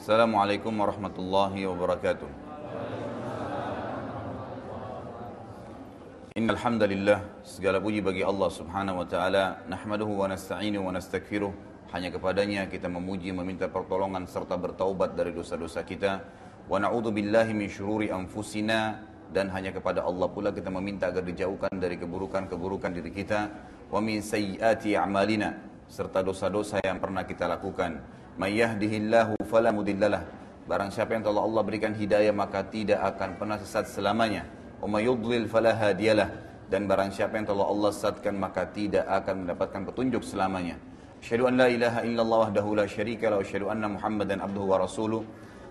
[0.00, 2.24] Assalamualaikum warahmatullahi wabarakatuh.
[6.40, 11.52] Innal hamdalillah segala puji bagi Allah Subhanahu wa taala nahmaduhu wa nasta'inuhu wa nastaghfiruh.
[11.92, 16.24] Hanya kepadanya kita memuji meminta pertolongan serta bertaubat dari dosa-dosa kita.
[16.64, 19.04] Wa na'udzu billahi min syururi anfusina.
[19.28, 23.52] Dan hanya kepada Allah pula kita meminta agar dijauhkan dari keburukan-keburukan diri kita.
[23.92, 25.60] Wa min sayyiati a'malina.
[25.92, 28.00] Serta dosa-dosa yang pernah kita lakukan
[28.40, 30.24] may yahdihillahu fala mudhillalah.
[30.64, 34.48] Barang siapa yang telah Allah berikan hidayah maka tidak akan pernah sesat selamanya.
[34.80, 36.48] Wa may yudlil fala hadiyalah.
[36.72, 40.80] Dan barang siapa yang telah Allah sesatkan maka tidak akan mendapatkan petunjuk selamanya.
[41.20, 45.20] Asyhadu an la ilaha illallah wahdahu la syarika lahu asyhadu anna Muhammadan abduhu wa rasuluh.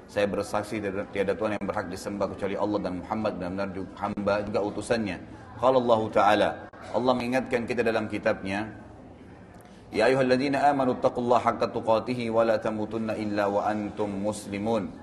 [0.05, 0.77] Saya bersaksi
[1.09, 5.17] tiada Tuhan yang berhak disembah kecuali Allah dan Muhammad benar-benar hamba juga utusannya.
[5.57, 6.49] Kalau Allah Ta'ala,
[6.93, 8.69] Allah mengingatkan kita dalam kitabnya,
[9.89, 14.93] Ya ayuhalladzina amanu taqullaha haqqa tuqatihi wa la tamutunna illa wa antum muslimun.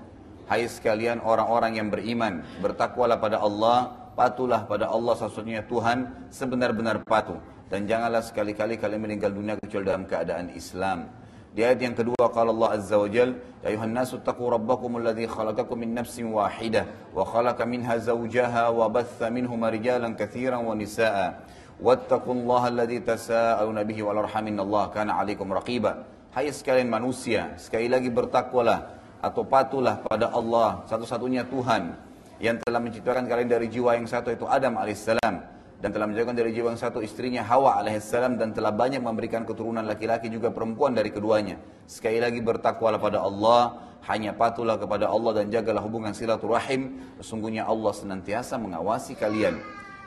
[0.47, 7.35] Hai sekalian orang-orang yang beriman, bertakwalah pada Allah, patulah pada Allah sesungguhnya Tuhan sebenar-benar patuh
[7.67, 11.11] dan janganlah sekali-kali kalian meninggal dunia kecuali dalam keadaan Islam.
[11.51, 15.27] Di ayat yang kedua qala Allah Azza wa Jal, "Ya ayuhan nasu taqu rabbakum alladhi
[15.27, 21.43] khalaqakum min nafsin wahidah wa khalaqa minha zawjaha wa batha minhuma rijalan katsiran wa nisaa'a."
[21.77, 25.93] واتقوا الله الذي تساءلون به والارحام ان الله كان عليكم رقيبا
[26.37, 31.97] Hai sekalian manusia, sekali lagi bertakwalah atau patulah pada Allah, satu-satunya Tuhan
[32.37, 35.33] yang telah menciptakan kalian dari jiwa yang satu itu Adam alaihissalam
[35.81, 39.81] dan telah menjadikan dari jiwa yang satu istrinya Hawa alaihissalam dan telah banyak memberikan keturunan
[39.81, 41.57] laki-laki juga perempuan dari keduanya.
[41.89, 47.01] Sekali lagi bertakwalah pada Allah, hanya patulah kepada Allah dan jagalah hubungan silaturahim.
[47.17, 49.57] Sesungguhnya Allah senantiasa mengawasi kalian.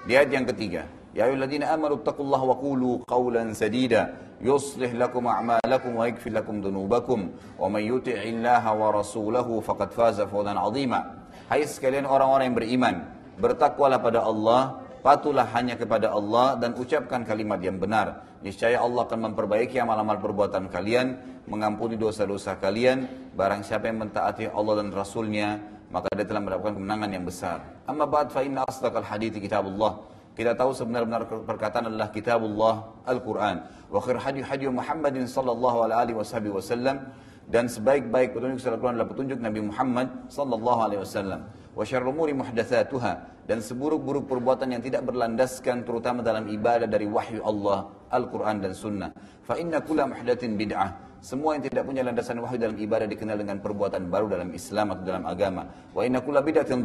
[0.07, 4.04] Di ayat yang ketiga, يا أيها الذين آمنوا اتقوا الله وقولوا قولا سديدا
[4.44, 7.20] يصلح لكم أعمالكم ويغفر لكم ذنوبكم
[7.60, 11.02] ومن يطع الله ورسوله فقد فاز فوزا عظيما
[11.46, 12.96] Hai sekalian orang-orang yang beriman,
[13.38, 18.26] bertakwalah pada Allah, patulah hanya kepada Allah dan ucapkan kalimat yang benar.
[18.42, 23.06] Niscaya Allah akan memperbaiki amal-amal perbuatan kalian, mengampuni dosa-dosa kalian.
[23.38, 25.62] Barang siapa yang mentaati Allah dan Rasulnya,
[25.94, 27.62] maka dia telah mendapatkan kemenangan yang besar.
[27.86, 30.02] Amma ba'd fa inna asdaqal hadithi kitabullah.
[30.41, 33.61] Kita tahu sebenar-benar perkataan adalah kitabullah Al-Quran.
[33.93, 37.13] Wa khair hadi hadi Muhammadin sallallahu alaihi wasallam
[37.53, 41.45] dan sebaik-baik petunjuk secara Al-Quran adalah petunjuk Nabi Muhammad sallallahu alaihi wasallam.
[41.77, 47.45] Wa syarrul umuri muhdatsatuha dan seburuk-buruk perbuatan yang tidak berlandaskan terutama dalam ibadah dari wahyu
[47.45, 49.13] Allah, Al-Quran dan Sunnah.
[49.45, 51.10] Fa inna kulla muhdatsin bid'ah.
[51.21, 55.05] Semua yang tidak punya landasan wahyu dalam ibadah dikenal dengan perbuatan baru dalam Islam atau
[55.05, 55.69] dalam agama.
[55.93, 56.81] Wa inna kulla bid'atin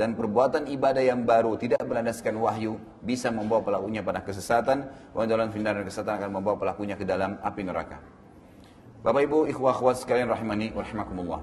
[0.00, 4.88] dan perbuatan ibadah yang baru tidak berlandaskan wahyu bisa membawa pelakunya pada kesesatan.
[5.12, 8.00] Wa dalam final dan kesesatan akan membawa pelakunya ke dalam api neraka.
[9.04, 11.40] Bapak Ibu, ikhwah akhwat sekalian rahimani wa rahimakumullah.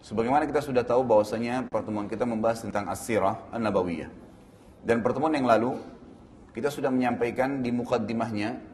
[0.00, 4.08] Sebagaimana kita sudah tahu bahwasanya pertemuan kita membahas tentang as-sirah an-nabawiyah.
[4.80, 5.76] Dan pertemuan yang lalu
[6.56, 8.71] kita sudah menyampaikan di mukaddimahnya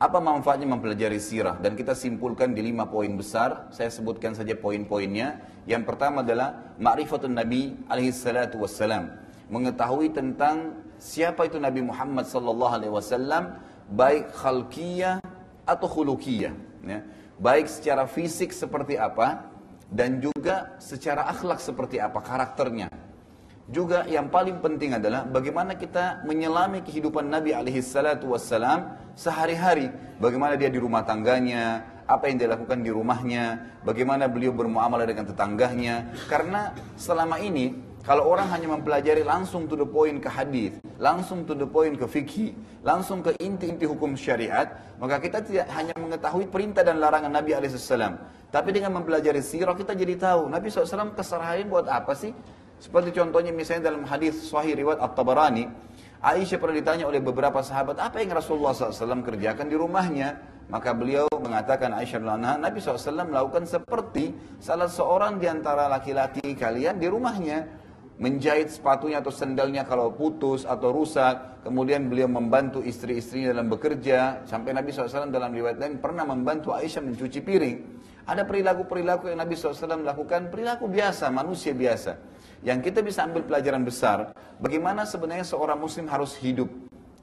[0.00, 3.68] apa manfaatnya mempelajari sirah dan kita simpulkan di lima poin besar.
[3.68, 5.44] Saya sebutkan saja poin-poinnya.
[5.68, 9.12] Yang pertama adalah ma'rifatun Nabi alaihi salatu wassalam.
[9.52, 13.60] Mengetahui tentang siapa itu Nabi Muhammad sallallahu alaihi wasallam
[13.92, 15.20] baik khalqiyah
[15.68, 16.56] atau khulukiyah.
[16.88, 17.04] Ya.
[17.36, 19.52] Baik secara fisik seperti apa
[19.92, 22.88] dan juga secara akhlak seperti apa karakternya.
[23.70, 29.94] Juga yang paling penting adalah bagaimana kita menyelami kehidupan Nabi alaihi salatu wassalam sehari-hari.
[30.18, 35.30] Bagaimana dia di rumah tangganya, apa yang dia lakukan di rumahnya, bagaimana beliau bermuamalah dengan
[35.30, 36.10] tetangganya.
[36.26, 37.70] Karena selama ini
[38.02, 42.10] kalau orang hanya mempelajari langsung to the point ke hadis, langsung to the point ke
[42.10, 42.50] fikih,
[42.82, 44.66] langsung ke inti-inti hukum syariat,
[44.98, 48.18] maka kita tidak hanya mengetahui perintah dan larangan Nabi alaihissalam,
[48.50, 52.34] tapi dengan mempelajari sirah kita jadi tahu Nabi SAW keseharian buat apa sih?
[52.80, 55.68] Seperti contohnya misalnya dalam hadis Sahih riwayat At-Tabarani,
[56.24, 60.40] Aisyah pernah ditanya oleh beberapa sahabat, apa yang Rasulullah SAW kerjakan di rumahnya?
[60.72, 64.32] Maka beliau mengatakan Aisyah anha, Nabi SAW melakukan seperti
[64.62, 67.68] salah seorang di antara laki-laki kalian di rumahnya
[68.20, 71.64] menjahit sepatunya atau sendalnya kalau putus atau rusak.
[71.64, 74.44] Kemudian beliau membantu istri-istrinya dalam bekerja.
[74.44, 77.76] Sampai Nabi SAW dalam riwayat lain pernah membantu Aisyah mencuci piring.
[78.28, 82.29] Ada perilaku-perilaku yang Nabi SAW lakukan, perilaku biasa, manusia biasa.
[82.60, 86.68] Yang kita bisa ambil pelajaran besar, bagaimana sebenarnya seorang muslim harus hidup.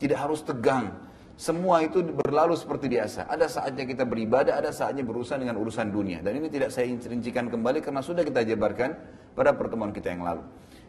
[0.01, 0.93] Tidak harus tegang.
[1.37, 3.29] Semua itu berlalu seperti biasa.
[3.29, 6.25] Ada saatnya kita beribadah, ada saatnya berurusan dengan urusan dunia.
[6.25, 8.97] Dan ini tidak saya rincikan kembali karena sudah kita jabarkan
[9.37, 10.41] pada pertemuan kita yang lalu.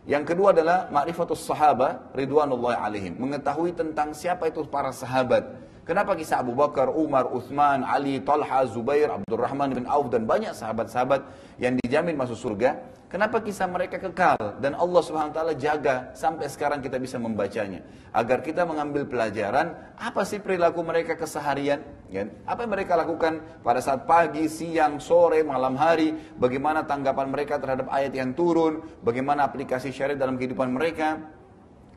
[0.08, 3.20] Yang kedua adalah ma'rifatus sahabat ridwanullah alaihim.
[3.20, 5.67] Mengetahui tentang siapa itu para sahabat.
[5.88, 11.24] Kenapa kisah Abu Bakar, Umar, Uthman, Ali, Talha, Zubair, Abdurrahman bin Auf dan banyak sahabat-sahabat
[11.56, 12.76] yang dijamin masuk surga?
[13.08, 17.80] Kenapa kisah mereka kekal dan Allah Subhanahu wa taala jaga sampai sekarang kita bisa membacanya
[18.12, 21.80] agar kita mengambil pelajaran apa sih perilaku mereka keseharian
[22.12, 22.28] ya?
[22.44, 27.88] Apa yang mereka lakukan pada saat pagi, siang, sore, malam hari, bagaimana tanggapan mereka terhadap
[27.88, 31.16] ayat yang turun, bagaimana aplikasi syariat dalam kehidupan mereka,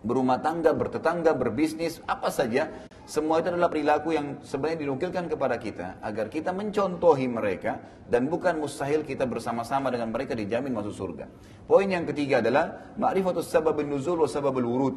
[0.01, 2.73] berumah tangga, bertetangga, berbisnis, apa saja
[3.05, 8.57] semua itu adalah perilaku yang sebenarnya dinukilkan kepada kita agar kita mencontohi mereka dan bukan
[8.61, 11.25] mustahil kita bersama-sama dengan mereka dijamin masuk surga.
[11.67, 14.95] Poin yang ketiga adalah ma'rifatus sababin nuzul wa sababul.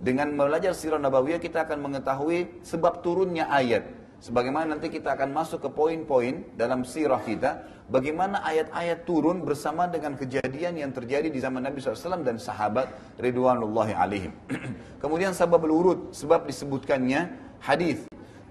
[0.00, 3.99] Dengan belajar sirah nabawiyah kita akan mengetahui sebab turunnya ayat.
[4.20, 10.12] Sebagaimana nanti kita akan masuk ke poin-poin dalam sirah kita, bagaimana ayat-ayat turun bersama dengan
[10.12, 14.36] kejadian yang terjadi di zaman Nabi SAW dan sahabat Ridwanullahi alaihim.
[15.02, 17.32] Kemudian sabab urut, sebab disebutkannya
[17.64, 18.04] hadis.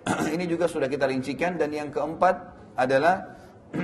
[0.34, 3.38] Ini juga sudah kita rincikan dan yang keempat adalah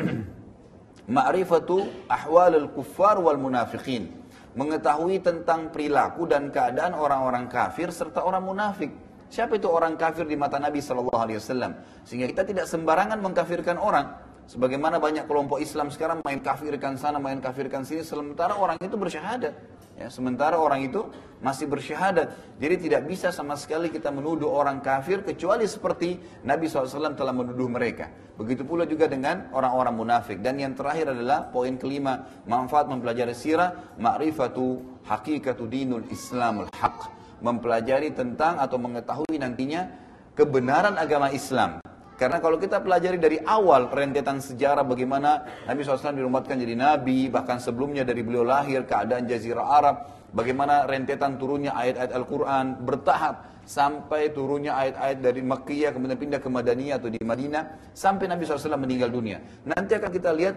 [1.05, 4.09] ma'rifatu ahwalul kuffar wal munafiqin.
[4.57, 9.04] Mengetahui tentang perilaku dan keadaan orang-orang kafir serta orang munafik.
[9.29, 11.71] Siapa itu orang kafir di mata Nabi Shallallahu Alaihi Wasallam?
[12.05, 14.35] Sehingga kita tidak sembarangan mengkafirkan orang.
[14.45, 19.57] Sebagaimana banyak kelompok Islam sekarang main kafirkan sana, main kafirkan sini, sementara orang itu bersyahadat.
[19.95, 21.07] Ya, sementara orang itu
[21.41, 22.59] masih bersyahadat.
[22.61, 27.65] Jadi tidak bisa sama sekali kita menuduh orang kafir kecuali seperti Nabi SAW telah menuduh
[27.71, 28.11] mereka.
[28.35, 30.43] Begitu pula juga dengan orang-orang munafik.
[30.43, 37.14] Dan yang terakhir adalah poin kelima, manfaat mempelajari sirah, ma'rifatu hakikatu dinul islamul haq.
[37.43, 39.91] Mempelajari tentang atau mengetahui nantinya
[40.35, 41.79] kebenaran agama Islam.
[42.15, 47.59] Karena kalau kita pelajari dari awal rentetan sejarah bagaimana Nabi SAW dirumatkan jadi Nabi, bahkan
[47.59, 49.95] sebelumnya dari beliau lahir, keadaan Jazirah Arab,
[50.31, 53.35] bagaimana rentetan turunnya ayat-ayat Al-Quran bertahap
[53.67, 58.79] sampai turunnya ayat-ayat dari Makkiyah kemudian pindah ke Madaniyah atau di Madinah sampai Nabi SAW
[58.79, 59.43] meninggal dunia.
[59.67, 60.55] Nanti akan kita lihat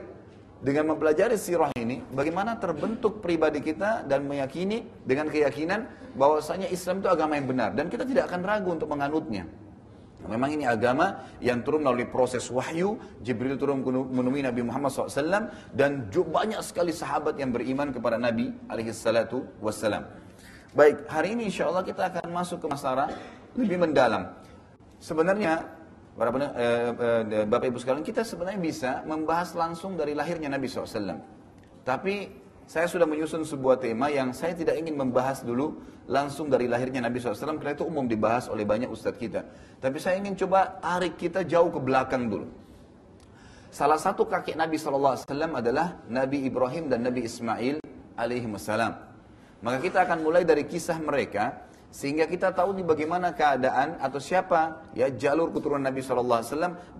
[0.58, 5.87] dengan mempelajari sirah ini, bagaimana terbentuk pribadi kita dan meyakini dengan keyakinan
[6.19, 9.46] bahwasanya Islam itu agama yang benar dan kita tidak akan ragu untuk menganutnya.
[10.26, 16.10] Memang ini agama yang turun melalui proses wahyu, Jibril turun menemui Nabi Muhammad SAW, dan
[16.10, 20.10] banyak sekali sahabat yang beriman kepada Nabi alaihissalatu wassalam.
[20.75, 23.14] Baik, hari ini insya Allah kita akan masuk ke masalah
[23.55, 24.34] lebih mendalam.
[24.99, 25.78] Sebenarnya,
[26.19, 26.43] para eh,
[27.31, 31.15] eh, Bapak Ibu sekalian, kita sebenarnya bisa membahas langsung dari lahirnya Nabi SAW.
[31.87, 32.15] Tapi
[32.67, 35.79] saya sudah menyusun sebuah tema yang saya tidak ingin membahas dulu
[36.11, 39.47] langsung dari lahirnya Nabi SAW karena itu umum dibahas oleh banyak ustadz kita.
[39.79, 42.50] Tapi saya ingin coba tarik kita jauh ke belakang dulu.
[43.70, 45.23] Salah satu kakek Nabi SAW
[45.55, 47.79] adalah Nabi Ibrahim dan Nabi Ismail
[48.19, 48.49] alaihi
[49.62, 54.93] Maka kita akan mulai dari kisah mereka sehingga kita tahu di bagaimana keadaan atau siapa
[54.93, 56.44] ya jalur keturunan Nabi SAW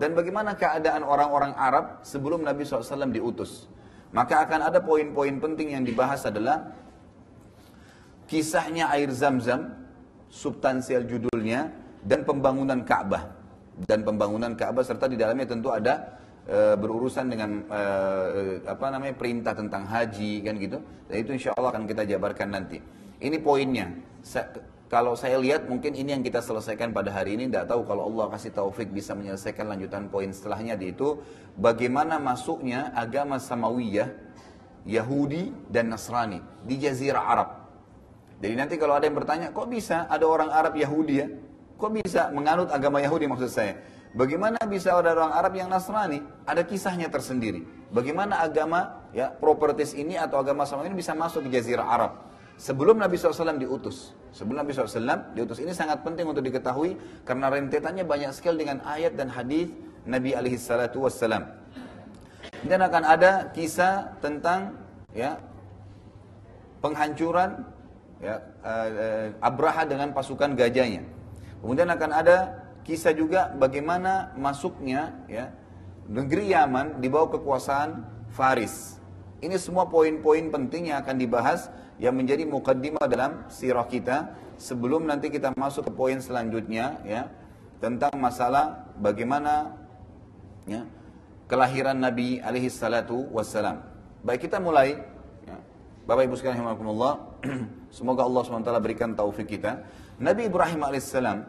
[0.01, 3.69] dan bagaimana keadaan orang-orang Arab sebelum Nabi SAW diutus.
[4.09, 6.73] Maka akan ada poin-poin penting yang dibahas adalah
[8.25, 9.77] kisahnya air zam-zam,
[10.33, 11.69] substansial judulnya,
[12.01, 13.37] dan pembangunan Ka'bah.
[13.77, 16.17] Dan pembangunan Ka'bah serta di dalamnya tentu ada
[16.49, 17.81] e, berurusan dengan e,
[18.65, 20.81] apa namanya perintah tentang haji kan gitu.
[21.05, 22.81] Dan itu insya Allah akan kita jabarkan nanti.
[23.21, 23.93] Ini poinnya.
[24.89, 27.45] Kalau saya lihat mungkin ini yang kita selesaikan pada hari ini.
[27.45, 31.21] Tidak tahu kalau Allah kasih taufik bisa menyelesaikan lanjutan poin setelahnya itu
[31.61, 34.09] bagaimana masuknya agama Samawiyah,
[34.89, 37.49] Yahudi dan Nasrani di Jazirah Arab.
[38.41, 41.29] Jadi nanti kalau ada yang bertanya, kok bisa ada orang Arab Yahudi ya?
[41.77, 43.77] Kok bisa menganut agama Yahudi maksud saya?
[44.17, 46.25] Bagaimana bisa ada orang Arab yang Nasrani?
[46.49, 47.61] Ada kisahnya tersendiri.
[47.93, 52.28] Bagaimana agama ya propertis ini atau agama sama ini bisa masuk ke Jazirah Arab?
[52.59, 54.11] Sebelum Nabi SAW diutus.
[54.35, 55.63] Sebelum Nabi SAW diutus.
[55.63, 59.71] Ini sangat penting untuk diketahui karena rentetannya banyak sekali dengan ayat dan hadis
[60.03, 61.47] Nabi alaihissalatu wassalam.
[62.67, 64.75] Dan akan ada kisah tentang
[65.15, 65.39] ya
[66.83, 67.63] penghancuran
[68.19, 71.07] ya, uh, Abraha dengan pasukan gajahnya.
[71.63, 72.37] Kemudian akan ada
[72.83, 75.55] kisah juga bagaimana masuknya ya
[76.07, 78.03] negeri Yaman di bawah kekuasaan
[78.35, 78.99] Faris.
[79.39, 85.27] Ini semua poin-poin penting yang akan dibahas yang menjadi mukaddimah dalam sirah kita sebelum nanti
[85.27, 87.27] kita masuk ke poin selanjutnya ya
[87.83, 89.75] tentang masalah bagaimana
[90.63, 90.87] ya
[91.51, 93.83] kelahiran Nabi alaihi salatu wassalam.
[94.23, 94.95] Baik kita mulai
[95.43, 95.57] ya.
[96.07, 97.19] Bapak Ibu sekalian rahimakumullah,
[97.97, 99.83] semoga Allah SWT berikan taufik kita.
[100.19, 101.39] Nabi Ibrahim alaihissalam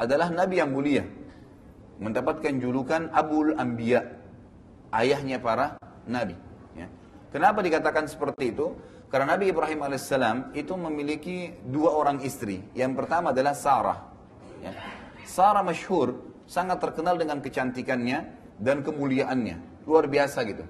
[0.00, 1.04] adalah nabi yang mulia.
[2.00, 4.00] Mendapatkan julukan Abul Anbiya,
[4.96, 5.76] ayahnya para
[6.08, 6.32] nabi.
[6.72, 6.88] Ya.
[7.28, 8.72] Kenapa dikatakan seperti itu?
[9.10, 12.62] Karena Nabi Ibrahim alaihissalam itu memiliki dua orang istri.
[12.78, 14.06] Yang pertama adalah Sarah.
[14.62, 14.70] Ya.
[15.26, 16.14] Sarah masyhur,
[16.46, 18.30] sangat terkenal dengan kecantikannya
[18.62, 19.82] dan kemuliaannya.
[19.90, 20.62] Luar biasa gitu.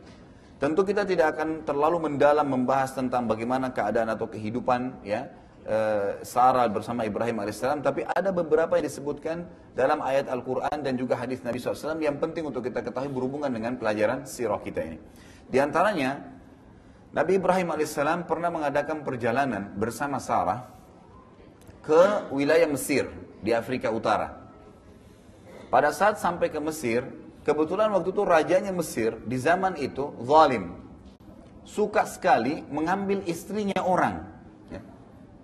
[0.57, 5.29] Tentu kita tidak akan terlalu mendalam membahas tentang bagaimana keadaan atau kehidupan ya
[5.65, 11.17] eh, Sarah bersama Ibrahim alaihissalam, tapi ada beberapa yang disebutkan dalam ayat Al-Quran dan juga
[11.17, 14.99] hadis Nabi SAW yang penting untuk kita ketahui berhubungan dengan pelajaran sirah kita ini.
[15.49, 16.40] Di antaranya,
[17.11, 20.71] Nabi Ibrahim alaihissalam pernah mengadakan perjalanan bersama Sarah
[21.83, 23.11] ke wilayah Mesir
[23.43, 24.39] di Afrika Utara.
[25.75, 27.03] Pada saat sampai ke Mesir,
[27.43, 30.79] kebetulan waktu itu rajanya Mesir di zaman itu zalim.
[31.67, 34.31] Suka sekali mengambil istrinya orang.
[34.71, 34.83] Ya.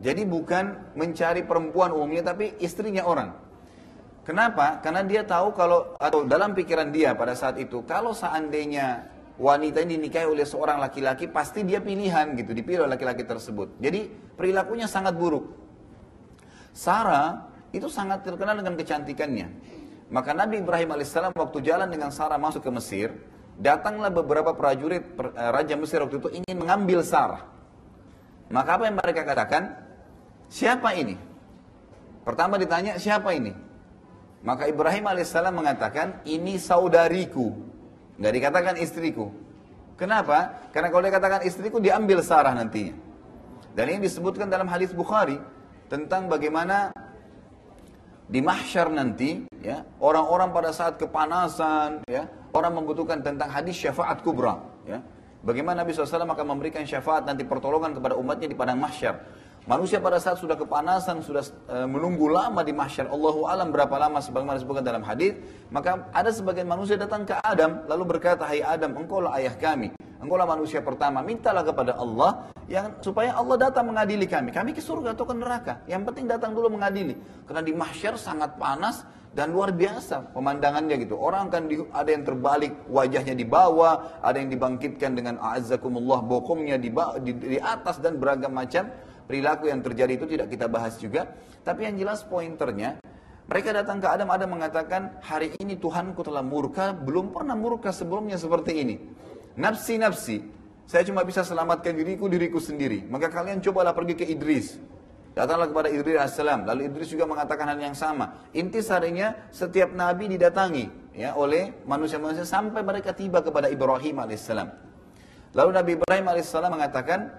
[0.07, 3.35] Jadi bukan mencari perempuan umumnya tapi istrinya orang.
[4.23, 4.79] Kenapa?
[4.83, 10.01] Karena dia tahu kalau atau dalam pikiran dia pada saat itu kalau seandainya wanita ini
[10.01, 13.77] dinikahi oleh seorang laki-laki pasti dia pilihan gitu, dipilih oleh laki-laki tersebut.
[13.81, 15.53] Jadi perilakunya sangat buruk.
[16.73, 19.49] Sarah itu sangat terkenal dengan kecantikannya.
[20.09, 23.09] Maka Nabi Ibrahim alaihissalam waktu jalan dengan Sarah masuk ke Mesir,
[23.59, 27.43] datanglah beberapa prajurit eh, Raja Mesir waktu itu ingin mengambil Sarah.
[28.47, 29.63] Maka apa yang mereka katakan?
[30.47, 31.19] Siapa ini?
[32.23, 33.51] Pertama ditanya, siapa ini?
[34.47, 37.66] Maka Ibrahim alaihissalam mengatakan, ini saudariku.
[38.17, 39.33] Nggak dikatakan istriku.
[39.97, 40.69] Kenapa?
[40.73, 42.93] Karena kalau dikatakan istriku, diambil Sarah nantinya.
[43.77, 45.37] Dan ini disebutkan dalam hadis Bukhari
[45.89, 46.93] tentang bagaimana
[48.27, 54.67] di mahsyar nanti ya orang-orang pada saat kepanasan ya orang membutuhkan tentang hadis syafaat kubra
[54.83, 54.99] ya
[55.47, 59.23] bagaimana Nabi SAW akan memberikan syafaat nanti pertolongan kepada umatnya di padang mahsyar
[59.67, 64.23] manusia pada saat sudah kepanasan sudah e, menunggu lama di mahsyar Allahu alam berapa lama
[64.23, 65.35] sebagaimana disebutkan dalam hadis
[65.75, 69.91] maka ada sebagian manusia datang ke Adam lalu berkata hai Adam engkau lah ayah kami
[70.17, 74.49] Engkaulah manusia pertama, mintalah kepada Allah yang supaya Allah datang mengadili kami.
[74.49, 75.85] Kami ke surga atau ke neraka.
[75.85, 77.21] Yang penting datang dulu mengadili.
[77.45, 79.05] Karena di mahsyar sangat panas
[79.37, 81.21] dan luar biasa pemandangannya gitu.
[81.21, 86.81] Orang akan di, ada yang terbalik wajahnya di bawah, ada yang dibangkitkan dengan a'azzakumullah bokongnya
[86.81, 86.89] di,
[87.21, 88.89] di, di atas dan beragam macam
[89.27, 91.29] perilaku yang terjadi itu tidak kita bahas juga.
[91.67, 93.03] Tapi yang jelas pointernya
[93.47, 98.35] mereka datang ke Adam, Adam mengatakan, hari ini Tuhanku telah murka, belum pernah murka sebelumnya
[98.35, 98.97] seperti ini.
[99.55, 100.43] Nafsi-nafsi.
[100.87, 103.07] Saya cuma bisa selamatkan diriku, diriku sendiri.
[103.07, 104.79] Maka kalian cobalah pergi ke Idris.
[105.35, 106.39] Datanglah kepada Idris AS.
[106.43, 108.35] Lalu Idris juga mengatakan hal yang sama.
[108.51, 114.51] Inti sarinya setiap nabi didatangi ya oleh manusia-manusia sampai mereka tiba kepada Ibrahim AS.
[115.55, 117.31] Lalu Nabi Ibrahim AS mengatakan,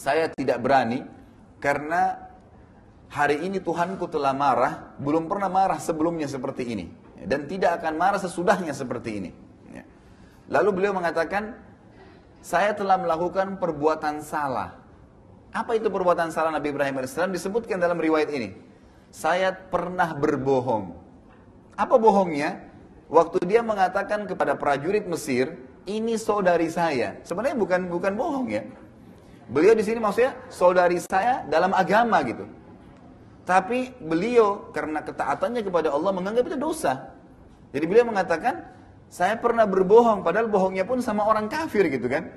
[0.00, 1.04] saya tidak berani
[1.60, 2.16] karena
[3.12, 6.86] hari ini Tuhanku telah marah, belum pernah marah sebelumnya seperti ini.
[7.20, 9.30] Dan tidak akan marah sesudahnya seperti ini.
[10.50, 11.54] Lalu beliau mengatakan,
[12.42, 14.80] saya telah melakukan perbuatan salah.
[15.54, 17.14] Apa itu perbuatan salah Nabi Ibrahim AS?
[17.14, 18.56] Disebutkan dalam riwayat ini.
[19.14, 20.96] Saya pernah berbohong.
[21.78, 22.66] Apa bohongnya?
[23.10, 25.54] Waktu dia mengatakan kepada prajurit Mesir,
[25.86, 27.18] ini saudari saya.
[27.22, 28.62] Sebenarnya bukan bukan bohong ya.
[29.50, 32.46] Beliau di sini maksudnya saudari saya dalam agama gitu.
[33.42, 37.10] Tapi beliau karena ketaatannya kepada Allah menganggap itu dosa.
[37.74, 38.62] Jadi beliau mengatakan,
[39.10, 42.30] saya pernah berbohong, padahal bohongnya pun sama orang kafir gitu kan.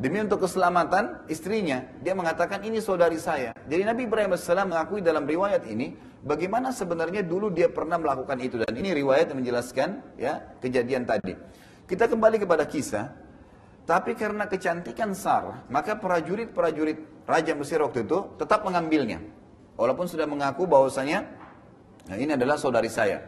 [0.00, 3.52] Demi untuk keselamatan istrinya, dia mengatakan ini saudari saya.
[3.68, 8.60] Jadi Nabi Ibrahim AS mengakui dalam riwayat ini, bagaimana sebenarnya dulu dia pernah melakukan itu.
[8.60, 11.36] Dan ini riwayat yang menjelaskan ya kejadian tadi.
[11.84, 13.12] Kita kembali kepada kisah,
[13.88, 19.22] tapi karena kecantikan Sarah, maka prajurit-prajurit Raja Mesir waktu itu tetap mengambilnya.
[19.78, 21.24] Walaupun sudah mengaku bahwasanya,
[22.10, 23.22] nah ini adalah saudari saya.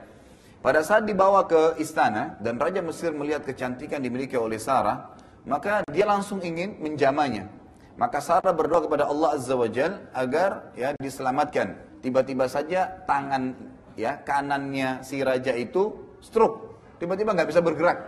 [0.62, 5.10] Pada saat dibawa ke istana dan Raja Mesir melihat kecantikan dimiliki oleh Sarah,
[5.42, 7.50] maka dia langsung ingin menjamanya.
[7.98, 11.98] Maka Sarah berdoa kepada Allah Azza wa Jal agar ya diselamatkan.
[12.02, 13.54] Tiba-tiba saja tangan
[13.98, 16.78] ya kanannya si raja itu stroke.
[16.98, 17.98] Tiba-tiba nggak bisa bergerak.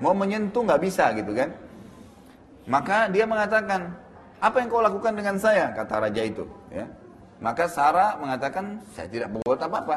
[0.00, 1.52] Mau menyentuh nggak bisa gitu kan.
[2.66, 3.94] Maka dia mengatakan,
[4.42, 5.70] apa yang kau lakukan dengan saya?
[5.72, 6.44] Kata raja itu.
[6.68, 6.90] Ya.
[7.38, 9.96] Maka Sarah mengatakan, saya tidak berbuat apa-apa.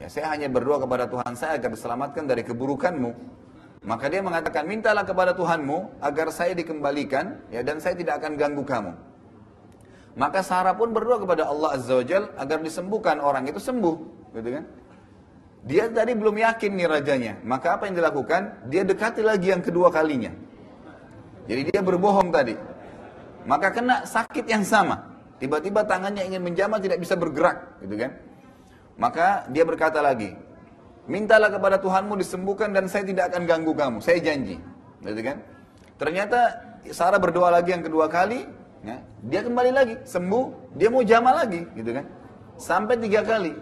[0.00, 3.10] Ya, saya hanya berdoa kepada Tuhan saya agar diselamatkan dari keburukanmu.
[3.84, 8.64] Maka dia mengatakan, mintalah kepada Tuhanmu agar saya dikembalikan ya dan saya tidak akan ganggu
[8.64, 8.92] kamu.
[10.16, 12.04] Maka Sarah pun berdoa kepada Allah Azza wa
[12.36, 13.96] agar disembuhkan orang itu sembuh.
[14.36, 14.64] Gitu kan?
[15.60, 17.32] Dia tadi belum yakin nih rajanya.
[17.44, 18.70] Maka apa yang dilakukan?
[18.72, 20.32] Dia dekati lagi yang kedua kalinya.
[21.44, 22.56] Jadi dia berbohong tadi.
[23.44, 25.10] Maka kena sakit yang sama.
[25.40, 27.80] Tiba-tiba tangannya ingin menjamah tidak bisa bergerak.
[27.80, 28.10] Gitu kan?
[29.00, 30.36] Maka dia berkata lagi,
[31.08, 34.60] mintalah kepada Tuhanmu disembuhkan dan saya tidak akan ganggu kamu, saya janji.
[35.00, 35.40] Gitu kan?
[35.96, 36.40] Ternyata
[36.92, 38.44] Sarah berdoa lagi yang kedua kali,
[38.84, 42.04] ya, dia kembali lagi, sembuh, dia mau jamaah lagi, gitu kan?
[42.60, 43.56] Sampai tiga kali.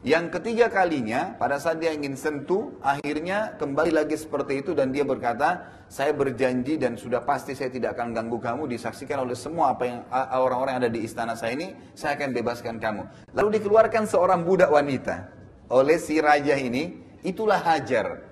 [0.00, 5.04] Yang ketiga kalinya, pada saat dia ingin sentuh, akhirnya kembali lagi seperti itu dan dia
[5.04, 9.84] berkata, saya berjanji dan sudah pasti saya tidak akan ganggu kamu, disaksikan oleh semua apa
[9.84, 10.00] yang
[10.32, 13.02] orang-orang ada di istana saya ini, saya akan bebaskan kamu.
[13.36, 15.28] Lalu dikeluarkan seorang budak wanita
[15.68, 18.24] oleh si raja ini, itulah Hajar.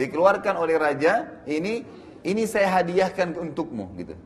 [0.00, 1.84] Dikeluarkan oleh raja ini,
[2.24, 4.16] ini saya hadiahkan untukmu gitu.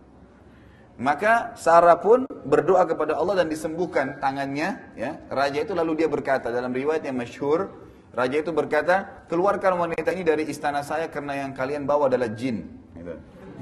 [1.03, 4.95] Maka Sarah pun berdoa kepada Allah dan disembuhkan tangannya.
[4.95, 5.19] Ya.
[5.27, 7.75] Raja itu lalu dia berkata dalam riwayat yang masyhur,
[8.15, 12.71] Raja itu berkata, keluarkan wanita ini dari istana saya karena yang kalian bawa adalah jin.
[12.95, 13.15] Gitu.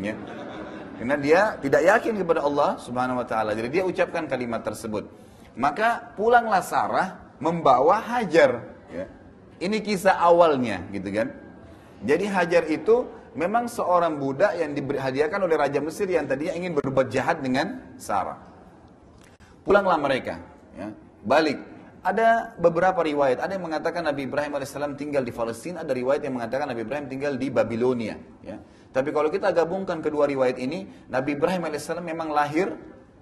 [0.05, 0.15] Ya.
[1.01, 3.57] Karena dia tidak yakin kepada Allah subhanahu wa ta'ala.
[3.57, 5.09] Jadi dia ucapkan kalimat tersebut.
[5.57, 8.69] Maka pulanglah Sarah membawa Hajar.
[8.93, 9.09] Ya.
[9.65, 11.33] Ini kisah awalnya gitu kan.
[12.05, 17.07] Jadi Hajar itu memang seorang budak yang dihadiahkan oleh Raja Mesir yang tadinya ingin berbuat
[17.11, 18.39] jahat dengan Sarah.
[19.63, 20.41] Pulanglah mereka,
[20.75, 20.91] ya,
[21.23, 21.61] balik.
[22.01, 26.41] Ada beberapa riwayat, ada yang mengatakan Nabi Ibrahim AS tinggal di Palestina, ada riwayat yang
[26.41, 28.17] mengatakan Nabi Ibrahim tinggal di Babilonia.
[28.41, 28.57] Ya.
[28.89, 32.73] Tapi kalau kita gabungkan kedua riwayat ini, Nabi Ibrahim AS memang lahir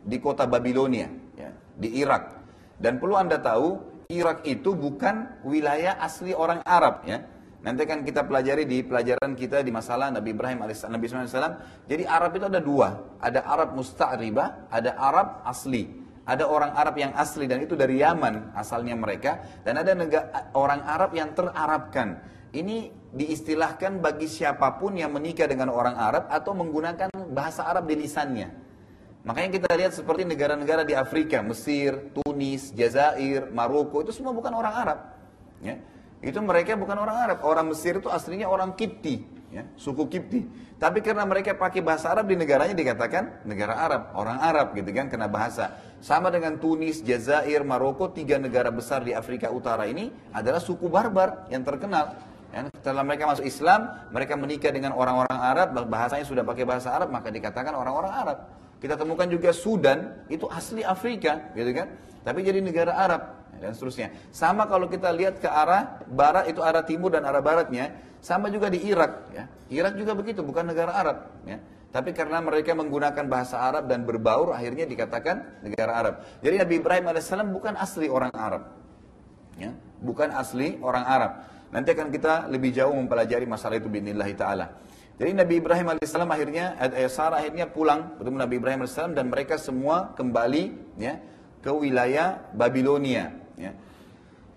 [0.06, 2.38] di kota Babilonia, ya, di Irak.
[2.78, 3.82] Dan perlu anda tahu,
[4.14, 7.02] Irak itu bukan wilayah asli orang Arab.
[7.02, 7.26] ya
[7.58, 10.86] Nanti kan kita pelajari di pelajaran kita di masalah Nabi Ibrahim AS.
[10.86, 11.58] Nabi SAW.
[11.90, 13.18] Jadi Arab itu ada dua.
[13.18, 15.90] Ada Arab musta'ribah, ada Arab asli.
[16.28, 19.42] Ada orang Arab yang asli dan itu dari Yaman asalnya mereka.
[19.66, 22.22] Dan ada negara, orang Arab yang terarabkan.
[22.54, 27.96] Ini diistilahkan bagi siapa pun yang menikah dengan orang Arab atau menggunakan bahasa Arab di
[27.96, 28.48] lisannya.
[29.26, 34.74] Makanya kita lihat seperti negara-negara di Afrika, Mesir, Tunis, Jazair, Maroko, itu semua bukan orang
[34.78, 34.98] Arab.
[35.58, 35.76] Ya.
[36.18, 37.38] Itu mereka bukan orang Arab.
[37.46, 39.22] Orang Mesir itu aslinya orang Kipti,
[39.54, 40.40] ya, suku Kipti.
[40.78, 45.10] Tapi karena mereka pakai bahasa Arab di negaranya dikatakan negara Arab, orang Arab gitu kan
[45.10, 45.74] kena bahasa.
[45.98, 51.50] Sama dengan Tunis, Jazair, Maroko, tiga negara besar di Afrika Utara ini adalah suku barbar
[51.50, 52.14] yang terkenal.
[52.54, 57.10] Ya, setelah mereka masuk Islam, mereka menikah dengan orang-orang Arab, bahasanya sudah pakai bahasa Arab,
[57.10, 58.38] maka dikatakan orang-orang Arab.
[58.78, 61.90] Kita temukan juga Sudan, itu asli Afrika, gitu kan?
[62.22, 64.14] Tapi jadi negara Arab dan seterusnya.
[64.30, 68.66] Sama kalau kita lihat ke arah barat itu arah timur dan arah baratnya, sama juga
[68.70, 69.30] di Irak.
[69.30, 69.44] Ya.
[69.70, 71.30] Irak juga begitu, bukan negara Arab.
[71.46, 71.62] Ya.
[71.88, 76.14] Tapi karena mereka menggunakan bahasa Arab dan berbaur, akhirnya dikatakan negara Arab.
[76.44, 78.62] Jadi Nabi Ibrahim AS bukan asli orang Arab.
[79.56, 79.72] Ya.
[80.02, 81.32] Bukan asli orang Arab.
[81.68, 84.66] Nanti akan kita lebih jauh mempelajari masalah itu binillahi ta'ala.
[85.18, 89.58] Jadi Nabi Ibrahim AS akhirnya, eh, Sarah akhirnya pulang bertemu Nabi Ibrahim AS dan mereka
[89.58, 91.18] semua kembali ya,
[91.64, 93.34] ke wilayah Babilonia.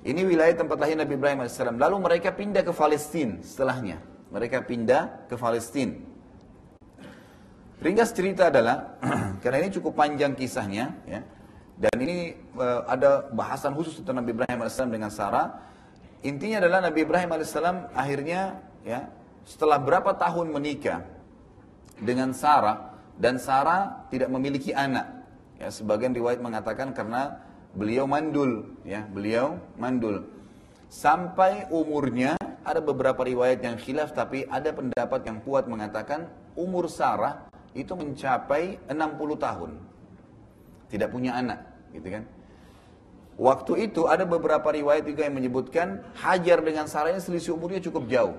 [0.01, 1.61] Ini wilayah tempat lahir Nabi Ibrahim AS.
[1.61, 4.01] Lalu mereka pindah ke Palestina setelahnya.
[4.33, 5.93] Mereka pindah ke Palestina.
[7.81, 8.97] Ringkas cerita adalah,
[9.45, 11.21] karena ini cukup panjang kisahnya, ya,
[11.81, 15.57] dan ini uh, ada bahasan khusus tentang Nabi Ibrahim AS dengan Sarah.
[16.21, 17.57] Intinya adalah Nabi Ibrahim AS
[17.97, 19.09] akhirnya, ya,
[19.45, 21.05] setelah berapa tahun menikah
[21.97, 25.25] dengan Sarah, dan Sarah tidak memiliki anak.
[25.57, 27.37] Ya, sebagian riwayat mengatakan karena
[27.75, 30.27] beliau mandul, ya, beliau mandul.
[30.91, 37.47] Sampai umurnya ada beberapa riwayat yang khilaf tapi ada pendapat yang kuat mengatakan umur Sarah
[37.71, 38.91] itu mencapai 60
[39.39, 39.71] tahun.
[40.91, 41.63] Tidak punya anak,
[41.95, 42.23] gitu kan?
[43.39, 48.05] Waktu itu ada beberapa riwayat juga yang menyebutkan Hajar dengan Sarah ini selisih umurnya cukup
[48.11, 48.35] jauh.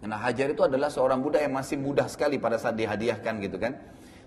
[0.00, 3.76] Karena Hajar itu adalah seorang budak yang masih mudah sekali pada saat dihadiahkan gitu kan.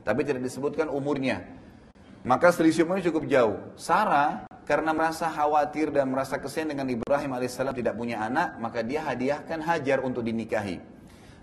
[0.05, 1.41] Tapi tidak disebutkan umurnya.
[2.21, 3.57] Maka selisih umurnya cukup jauh.
[3.73, 9.01] Sarah karena merasa khawatir dan merasa kesian dengan Ibrahim alaihissalam tidak punya anak, maka dia
[9.01, 10.77] hadiahkan Hajar untuk dinikahi.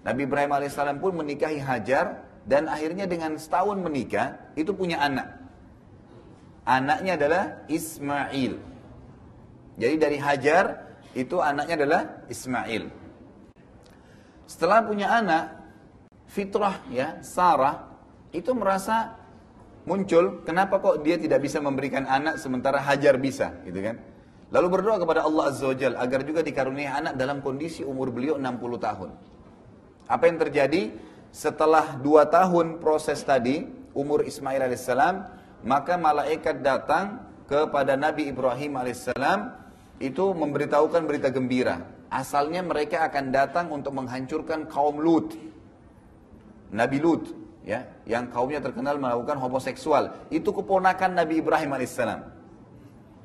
[0.06, 5.34] Nabi Ibrahim alaihissalam pun menikahi Hajar dan akhirnya dengan setahun menikah itu punya anak.
[6.62, 8.54] Anaknya adalah Ismail.
[9.82, 12.86] Jadi dari Hajar itu anaknya adalah Ismail.
[14.46, 15.58] Setelah punya anak,
[16.30, 17.90] fitrah ya Sarah
[18.30, 19.18] itu merasa
[19.88, 23.96] muncul, kenapa kok dia tidak bisa memberikan anak sementara Hajar bisa, gitu kan?
[24.52, 28.36] Lalu berdoa kepada Allah Azza wa Jal agar juga dikaruniai anak dalam kondisi umur beliau
[28.36, 29.10] 60 tahun.
[30.08, 30.82] Apa yang terjadi?
[31.28, 35.14] Setelah dua tahun proses tadi, umur Ismail alaihissalam,
[35.68, 39.52] maka malaikat datang kepada Nabi Ibrahim alaihissalam
[40.00, 41.84] itu memberitahukan berita gembira.
[42.08, 45.36] Asalnya mereka akan datang untuk menghancurkan kaum Lut.
[46.72, 50.32] Nabi Lut ya, yang kaumnya terkenal melakukan homoseksual.
[50.32, 52.24] Itu keponakan Nabi Ibrahim alaihissalam.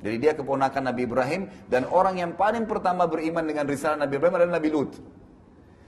[0.04, 4.36] Jadi dia keponakan Nabi Ibrahim dan orang yang paling pertama beriman dengan risalah Nabi Ibrahim
[4.36, 4.92] adalah Nabi Lut.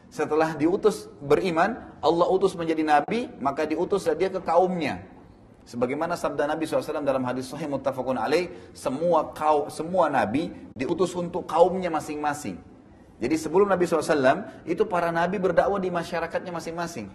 [0.09, 5.05] Setelah diutus beriman, Allah utus menjadi nabi, maka diutus dia ke kaumnya.
[5.67, 11.45] Sebagaimana sabda Nabi SAW dalam hadis sahih muttafaqun alaih, semua kau semua nabi diutus untuk
[11.45, 12.55] kaumnya masing-masing.
[13.19, 17.11] Jadi sebelum Nabi SAW, itu para nabi berdakwah di masyarakatnya masing-masing.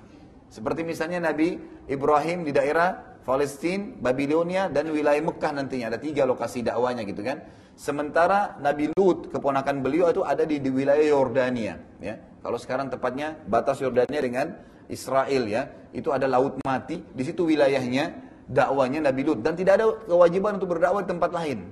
[0.51, 1.55] Seperti misalnya Nabi
[1.87, 5.87] Ibrahim di daerah Palestina, Babilonia, dan wilayah Mekah nantinya.
[5.95, 7.39] Ada tiga lokasi dakwanya gitu kan.
[7.79, 11.79] Sementara Nabi Lut, keponakan beliau itu ada di, di wilayah Yordania.
[12.03, 12.19] Ya.
[12.43, 14.59] Kalau sekarang tepatnya batas Yordania dengan
[14.91, 15.71] Israel ya.
[15.95, 18.11] Itu ada laut mati, di situ wilayahnya
[18.51, 21.71] dakwanya Nabi Lut dan tidak ada kewajiban untuk berdakwah di tempat lain.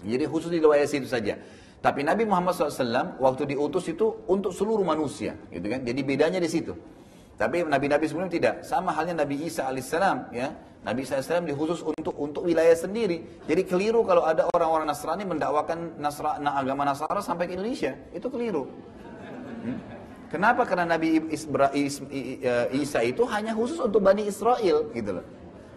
[0.00, 1.36] Jadi khusus di wilayah situ saja.
[1.82, 5.82] Tapi Nabi Muhammad SAW waktu diutus itu untuk seluruh manusia, gitu kan?
[5.82, 6.72] Jadi bedanya di situ.
[7.42, 8.62] Tapi nabi-nabi sebelum tidak.
[8.62, 10.54] Sama halnya Nabi Isa alaihissalam, ya.
[10.86, 13.42] Nabi Isa alaihissalam dikhusus untuk untuk wilayah sendiri.
[13.50, 17.98] Jadi keliru kalau ada orang-orang Nasrani mendakwakan Nasra, agama Nasara sampai ke Indonesia.
[18.14, 18.70] Itu keliru.
[19.66, 19.74] Hmm?
[20.30, 20.62] Kenapa?
[20.62, 21.18] Karena Nabi
[22.78, 25.26] Isa itu hanya khusus untuk Bani Israel, gitu loh.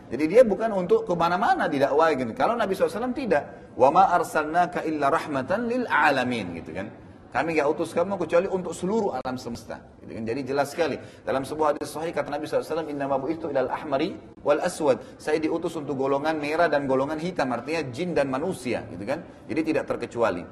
[0.06, 2.30] Jadi dia bukan untuk ke mana-mana didakwai gitu.
[2.38, 3.74] Kalau Nabi SAW tidak.
[3.74, 6.94] Wa ma arsalnaka illa rahmatan lil alamin gitu kan.
[7.36, 9.84] Kami gak utus kamu kecuali untuk seluruh alam semesta.
[10.00, 10.24] Gitu kan.
[10.24, 10.96] Jadi jelas sekali.
[11.28, 15.04] Dalam sebuah hadis sahih kata Nabi SAW, Inna mabu itu ilal ahmari wal aswad.
[15.20, 17.52] Saya diutus untuk golongan merah dan golongan hitam.
[17.52, 18.88] Artinya jin dan manusia.
[18.88, 19.20] Gitu kan.
[19.52, 20.48] Jadi tidak terkecuali.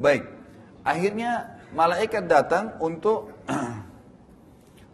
[0.00, 0.24] Baik.
[0.80, 3.39] Akhirnya malaikat datang untuk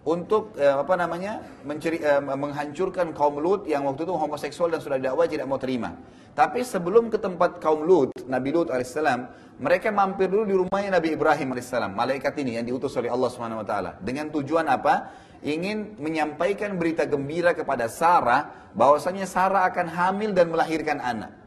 [0.06, 5.02] untuk eh, apa namanya menceri, eh, menghancurkan kaum Lut yang waktu itu homoseksual dan sudah
[5.02, 5.98] dakwah tidak mau terima.
[6.30, 9.26] Tapi sebelum ke tempat kaum Lut, Nabi Lut alaihissalam,
[9.58, 13.74] mereka mampir dulu di rumahnya Nabi Ibrahim alaihissalam, malaikat ini yang diutus oleh Allah swt.
[14.04, 15.26] Dengan tujuan apa?
[15.42, 21.45] Ingin menyampaikan berita gembira kepada Sarah bahwasanya Sarah akan hamil dan melahirkan anak.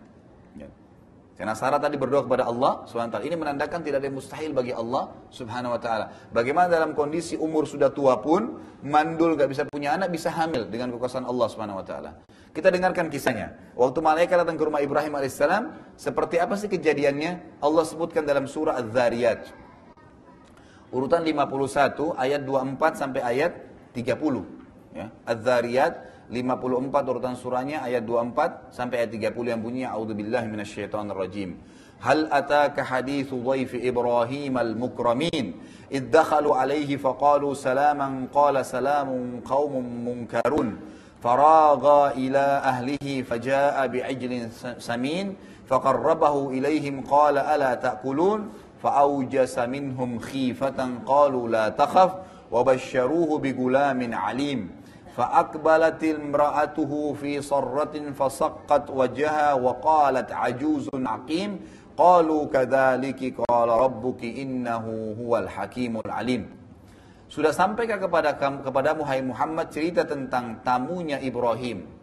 [1.40, 3.24] Karena Sarah tadi berdoa kepada Allah SWT.
[3.24, 6.06] Ini menandakan tidak ada yang mustahil bagi Allah Subhanahu Wa Taala.
[6.36, 10.92] Bagaimana dalam kondisi umur sudah tua pun, mandul gak bisa punya anak, bisa hamil dengan
[10.92, 12.12] kekuasaan Allah Subhanahu Wa Taala.
[12.52, 13.56] Kita dengarkan kisahnya.
[13.80, 17.64] Waktu malaikat datang ke rumah Ibrahim alaihissalam, seperti apa sih kejadiannya?
[17.64, 19.48] Allah sebutkan dalam surah Az-Zariyat.
[20.92, 23.64] Urutan 51 ayat 24 sampai ayat
[23.96, 24.44] 30.
[24.92, 25.08] Ya.
[25.24, 31.52] Az-Zariyat 54 urutan surahnya ayat 24 sampai ayat 30 yang bunyinya a'udzubillahi minasyaitonirrajim.
[32.02, 35.46] هل أتاك حديث ضيف إبراهيم المكرمين
[35.92, 39.74] إذ دخلوا عليه فقالوا سلاما قال سلام قوم
[40.08, 40.80] منكرون
[41.24, 44.48] فراغ إلى أهله فجاء بعجل
[44.80, 45.36] سمين
[45.68, 48.50] فقربه إليهم قال ألا تأكلون
[48.84, 52.12] فأوجس منهم خيفة قالوا لا تخف
[52.52, 54.70] وبشروه بغلام عليم
[55.20, 61.60] Fa'akbalatil mra'atuhu fi sarratin fasaqqat wajaha wa qalat ajuzun aqim.
[62.00, 65.52] Qalu qala rabbuki innahu huwal.
[67.28, 72.00] Sudah sampaikah kepada kepada hai Muhammad cerita tentang tamunya Ibrahim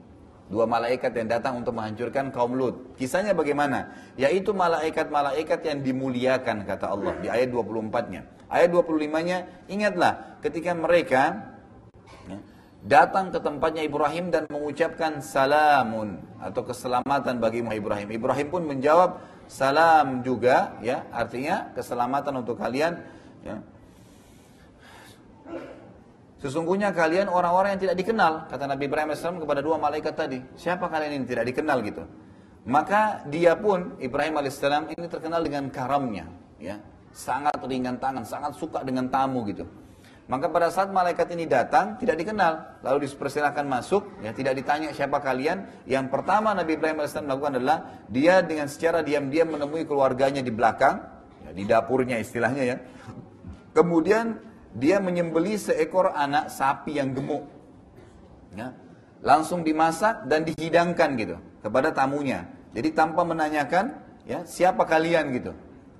[0.46, 2.94] dua malaikat yang datang untuk menghancurkan kaum Lut.
[3.00, 3.96] Kisahnya bagaimana?
[4.14, 8.20] Yaitu malaikat-malaikat yang dimuliakan kata Allah di ayat 24-nya.
[8.46, 11.55] Ayat 25-nya, ingatlah ketika mereka
[12.86, 18.08] datang ke tempatnya Ibrahim dan mengucapkan salamun atau keselamatan bagi Ibrahim.
[18.14, 19.18] Ibrahim pun menjawab
[19.50, 23.02] salam juga ya, artinya keselamatan untuk kalian
[23.42, 23.58] ya.
[26.36, 30.38] Sesungguhnya kalian orang-orang yang tidak dikenal, kata Nabi Ibrahim AS kepada dua malaikat tadi.
[30.54, 32.06] Siapa kalian ini tidak dikenal gitu.
[32.66, 36.30] Maka dia pun Ibrahim AS ini terkenal dengan karamnya,
[36.62, 36.78] ya,
[37.10, 39.66] sangat ringan tangan, sangat suka dengan tamu gitu.
[40.26, 42.82] Maka pada saat malaikat ini datang, tidak dikenal.
[42.82, 45.86] Lalu dipersilakan masuk, ya tidak ditanya siapa kalian.
[45.86, 50.98] Yang pertama Nabi Ibrahim AS lakukan adalah, dia dengan secara diam-diam menemui keluarganya di belakang,
[51.46, 52.76] ya, di dapurnya istilahnya ya.
[53.70, 54.42] Kemudian
[54.74, 57.46] dia menyembeli seekor anak sapi yang gemuk.
[58.58, 58.74] Ya.
[59.22, 62.50] Langsung dimasak dan dihidangkan gitu kepada tamunya.
[62.74, 63.94] Jadi tanpa menanyakan
[64.26, 65.54] ya siapa kalian gitu.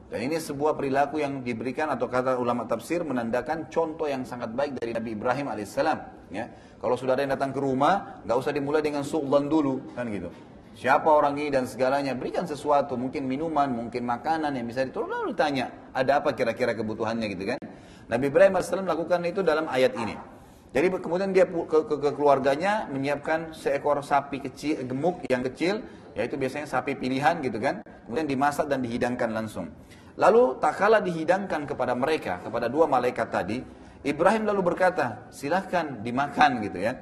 [0.07, 4.79] Dan ini sebuah perilaku yang diberikan atau kata ulama tafsir menandakan contoh yang sangat baik
[4.79, 5.99] dari Nabi Ibrahim alaihissalam.
[6.31, 6.47] Ya,
[6.79, 10.31] kalau sudah ada yang datang ke rumah, nggak usah dimulai dengan sultan dulu, kan gitu.
[10.79, 15.35] Siapa orang ini dan segalanya, berikan sesuatu, mungkin minuman, mungkin makanan yang bisa ditolong lalu
[15.35, 17.59] tanya, ada apa kira-kira kebutuhannya gitu kan.
[18.07, 20.15] Nabi Ibrahim alaihissalam melakukan itu dalam ayat ini.
[20.71, 25.83] Jadi kemudian dia ke, ke, ke keluarganya menyiapkan seekor sapi kecil, gemuk yang kecil,
[26.15, 27.81] yaitu biasanya sapi pilihan gitu kan.
[28.07, 29.73] Kemudian dimasak dan dihidangkan langsung.
[30.17, 33.61] Lalu tak kala dihidangkan kepada mereka, kepada dua malaikat tadi,
[34.01, 36.97] Ibrahim lalu berkata, silahkan dimakan gitu ya.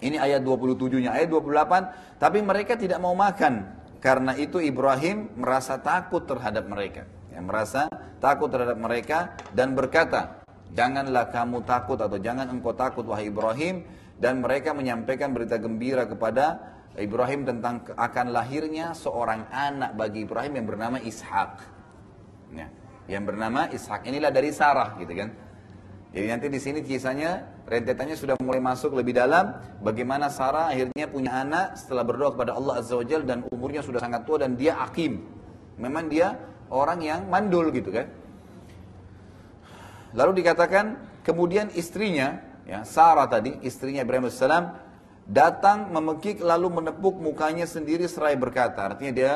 [0.00, 3.82] Ini ayat 27-nya, ayat 28, tapi mereka tidak mau makan.
[4.00, 7.04] Karena itu Ibrahim merasa takut terhadap mereka.
[7.28, 10.40] Ya, merasa takut terhadap mereka dan berkata,
[10.72, 13.84] janganlah kamu takut atau jangan engkau takut wahai Ibrahim,
[14.16, 16.60] dan mereka menyampaikan berita gembira kepada
[16.96, 21.79] Ibrahim tentang akan lahirnya seorang anak bagi Ibrahim yang bernama Ishak.
[22.54, 22.66] Ya,
[23.06, 24.06] yang bernama Ishak.
[24.06, 25.30] Inilah dari Sarah gitu kan.
[26.10, 31.38] Jadi nanti di sini kisahnya rentetannya sudah mulai masuk lebih dalam bagaimana Sarah akhirnya punya
[31.38, 34.74] anak setelah berdoa kepada Allah Azza wa Jalla dan umurnya sudah sangat tua dan dia
[34.82, 35.22] akim.
[35.78, 36.34] Memang dia
[36.66, 38.10] orang yang mandul gitu kan.
[40.10, 44.42] Lalu dikatakan kemudian istrinya ya Sarah tadi istrinya Ibrahim AS
[45.30, 49.32] datang memekik lalu menepuk mukanya sendiri seraya berkata artinya dia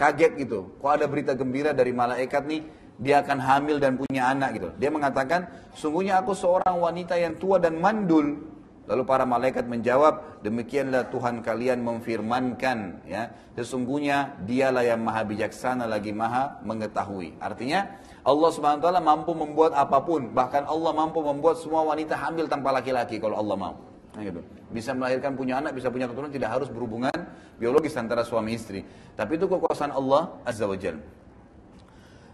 [0.00, 2.64] kaget gitu kok ada berita gembira dari malaikat nih
[3.00, 4.68] dia akan hamil dan punya anak gitu.
[4.76, 8.44] Dia mengatakan, sungguhnya aku seorang wanita yang tua dan mandul.
[8.84, 16.10] Lalu para malaikat menjawab, demikianlah Tuhan kalian memfirmankan, ya, sesungguhnya Dialah yang maha bijaksana lagi
[16.10, 17.38] maha mengetahui.
[17.38, 17.86] Artinya
[18.26, 18.50] Allah
[18.82, 23.38] Taala mampu membuat apa pun, bahkan Allah mampu membuat semua wanita hamil tanpa laki-laki kalau
[23.38, 23.74] Allah mau.
[24.10, 24.40] Nah, gitu.
[24.70, 27.14] Bisa melahirkan punya anak, bisa punya keturunan, tidak harus berhubungan
[27.58, 28.82] biologis antara suami istri.
[29.14, 31.02] Tapi itu kekuasaan Allah Azza wa Jalla.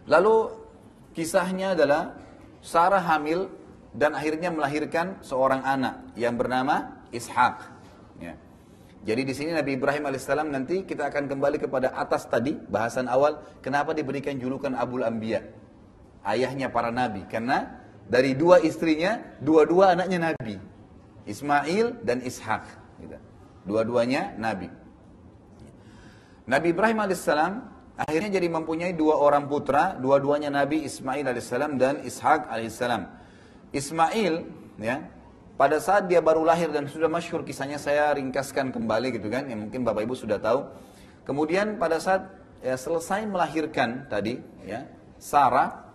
[0.07, 0.35] Lalu
[1.13, 2.17] kisahnya adalah
[2.63, 3.51] Sarah hamil
[3.93, 7.57] dan akhirnya melahirkan seorang anak yang bernama Ishak.
[8.21, 8.35] Ya.
[9.07, 13.39] Jadi di sini Nabi Ibrahim alaihissalam nanti kita akan kembali kepada atas tadi bahasan awal
[13.63, 15.47] kenapa diberikan julukan Abul Ambia
[16.27, 20.59] ayahnya para nabi karena dari dua istrinya dua-dua anaknya nabi
[21.27, 22.65] Ismail dan Ishak
[23.03, 23.19] gitu.
[23.67, 24.71] dua-duanya nabi
[26.47, 32.45] Nabi Ibrahim alaihissalam Akhirnya jadi mempunyai dua orang putra, dua-duanya Nabi Ismail alaihissalam dan Ishak
[32.53, 33.09] alaihissalam.
[33.73, 34.45] Ismail,
[34.77, 35.09] ya,
[35.57, 39.65] pada saat dia baru lahir dan sudah masyhur kisahnya saya ringkaskan kembali gitu kan, yang
[39.65, 40.69] mungkin bapak ibu sudah tahu.
[41.25, 42.29] Kemudian pada saat
[42.61, 44.85] ya, selesai melahirkan tadi, ya,
[45.17, 45.86] Sarah,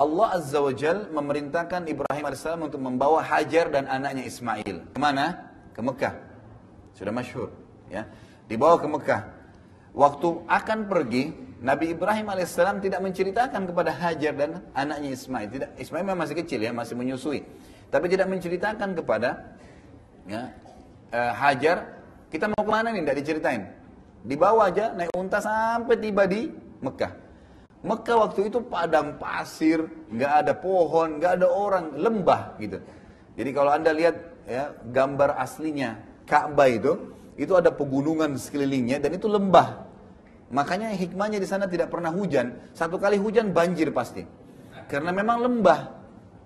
[0.00, 4.96] Allah Azza wa Jal memerintahkan Ibrahim alaihissalam untuk membawa Hajar dan anaknya Ismail.
[4.96, 5.52] Ke mana?
[5.76, 6.16] Ke Mekah.
[6.96, 7.52] Sudah masyhur,
[7.92, 8.08] ya.
[8.48, 9.28] Dibawa ke Mekah.
[9.92, 15.46] Waktu akan pergi, Nabi Ibrahim alaihissalam tidak menceritakan kepada Hajar dan anaknya Ismail.
[15.52, 17.44] Tidak, Ismail memang masih kecil ya, masih menyusui.
[17.92, 19.52] Tapi tidak menceritakan kepada
[20.24, 20.48] ya,
[21.12, 22.00] uh, Hajar,
[22.32, 23.04] kita mau ke mana nih?
[23.04, 23.62] Tidak diceritain.
[24.24, 26.48] Dibawa aja, naik unta sampai tiba di
[26.80, 27.12] Mekah.
[27.80, 32.76] Mekah waktu itu padang pasir, nggak ada pohon, nggak ada orang, lembah gitu.
[33.40, 35.96] Jadi kalau anda lihat ya gambar aslinya
[36.28, 36.92] Ka'bah itu,
[37.40, 39.88] itu ada pegunungan sekelilingnya dan itu lembah.
[40.52, 42.52] Makanya hikmahnya di sana tidak pernah hujan.
[42.76, 44.26] Satu kali hujan banjir pasti.
[44.90, 45.80] Karena memang lembah.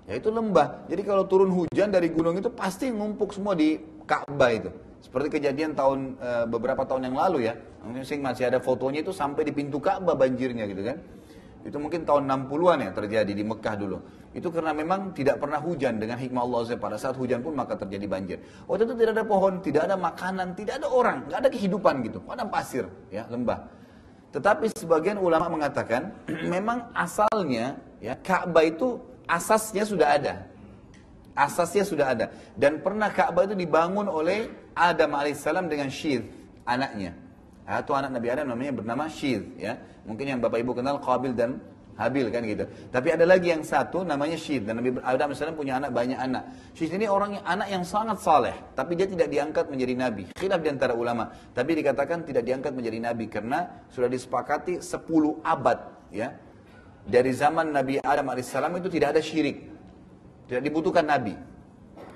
[0.05, 0.85] Ya itu lembah.
[0.87, 4.71] Jadi kalau turun hujan dari gunung itu pasti ngumpuk semua di Ka'bah itu.
[5.01, 7.57] Seperti kejadian tahun e, beberapa tahun yang lalu ya.
[7.81, 11.01] Mungkin masih ada fotonya itu sampai di pintu Ka'bah banjirnya gitu kan.
[11.65, 13.99] Itu mungkin tahun 60-an ya terjadi di Mekah dulu.
[14.37, 16.77] Itu karena memang tidak pernah hujan dengan hikmah Allah SWT.
[16.77, 18.39] Pada saat hujan pun maka terjadi banjir.
[18.69, 22.19] Waktu itu tidak ada pohon, tidak ada makanan, tidak ada orang, nggak ada kehidupan gitu.
[22.21, 23.65] Padang pasir, ya lembah.
[24.37, 26.13] Tetapi sebagian ulama mengatakan
[26.53, 30.35] memang asalnya ya Ka'bah itu asasnya sudah ada.
[31.33, 32.27] Asasnya sudah ada.
[32.53, 36.29] Dan pernah Ka'bah itu dibangun oleh Adam alaihissalam dengan Syir,
[36.69, 37.24] anaknya.
[37.65, 41.61] Atau anak Nabi Adam namanya bernama Syir, ya Mungkin yang Bapak Ibu kenal Qabil dan
[41.95, 42.67] Habil kan gitu.
[42.91, 46.75] Tapi ada lagi yang satu namanya Syid dan Nabi Adam AS punya anak banyak anak.
[46.75, 50.27] Syid ini orang yang anak yang sangat saleh, tapi dia tidak diangkat menjadi nabi.
[50.35, 55.79] Khilaf di antara ulama, tapi dikatakan tidak diangkat menjadi nabi karena sudah disepakati 10 abad
[56.11, 56.35] ya.
[57.05, 59.69] Dari zaman Nabi Adam AS itu tidak ada syirik.
[60.49, 61.37] Tidak dibutuhkan nabi.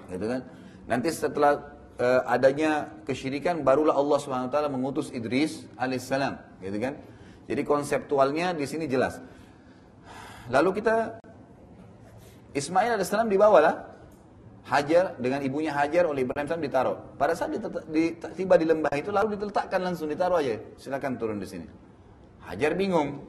[0.08, 0.40] Gitu kan?
[0.88, 1.60] Nanti setelah
[1.98, 6.94] uh, adanya kesyirikan barulah Allah Subhanahu taala mengutus Idris alaihissalam, gitu kan?
[7.50, 9.20] Jadi konseptualnya di sini jelas.
[10.48, 11.20] Lalu kita
[12.56, 13.98] Ismail AS dibawalah
[14.68, 16.96] Hajar dengan ibunya Hajar oleh Ibrahim SAW ditaruh.
[17.16, 17.56] Pada saat
[18.36, 20.60] tiba di lembah itu lalu diletakkan langsung ditaruh aja.
[20.76, 21.64] Silakan turun di sini.
[22.44, 23.24] Hajar bingung.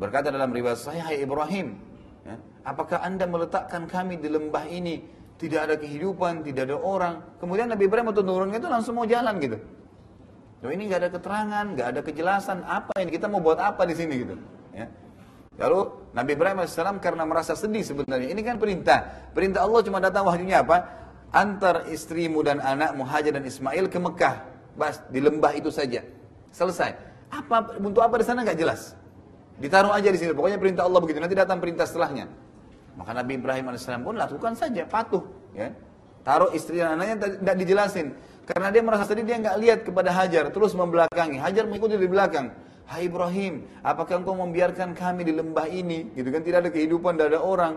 [0.00, 1.76] Berkata dalam riwayat saya, Ibrahim,
[2.24, 5.04] ya, apakah anda meletakkan kami di lembah ini
[5.40, 7.24] tidak ada kehidupan, tidak ada orang.
[7.40, 9.56] Kemudian Nabi Ibrahim waktu turunnya itu langsung mau jalan gitu.
[10.60, 13.96] Loh ini nggak ada keterangan, nggak ada kejelasan apa ini kita mau buat apa di
[13.96, 14.36] sini gitu.
[14.76, 14.92] Ya.
[15.56, 18.28] Lalu Nabi Ibrahim AS karena merasa sedih sebenarnya.
[18.28, 19.32] Ini kan perintah.
[19.32, 20.84] Perintah Allah cuma datang wahyunya apa?
[21.32, 24.44] Antar istrimu dan anakmu Hajar dan Ismail ke Mekah.
[24.76, 26.04] Bas, di lembah itu saja.
[26.52, 26.92] Selesai.
[27.32, 28.92] Apa untuk apa di sana nggak jelas.
[29.56, 30.36] Ditaruh aja di sini.
[30.36, 31.20] Pokoknya perintah Allah begitu.
[31.20, 32.28] Nanti datang perintah setelahnya.
[32.98, 35.24] Maka Nabi Ibrahim AS pun lakukan saja, patuh.
[35.54, 35.74] Ya.
[36.20, 38.12] Taruh istri dan anaknya tidak dijelasin.
[38.44, 41.38] Karena dia merasa sedih, dia nggak lihat kepada Hajar, terus membelakangi.
[41.38, 42.50] Hajar mengikuti di belakang.
[42.90, 46.10] Hai Ibrahim, apakah engkau membiarkan kami di lembah ini?
[46.10, 47.74] Gitu kan tidak ada kehidupan, tidak ada orang.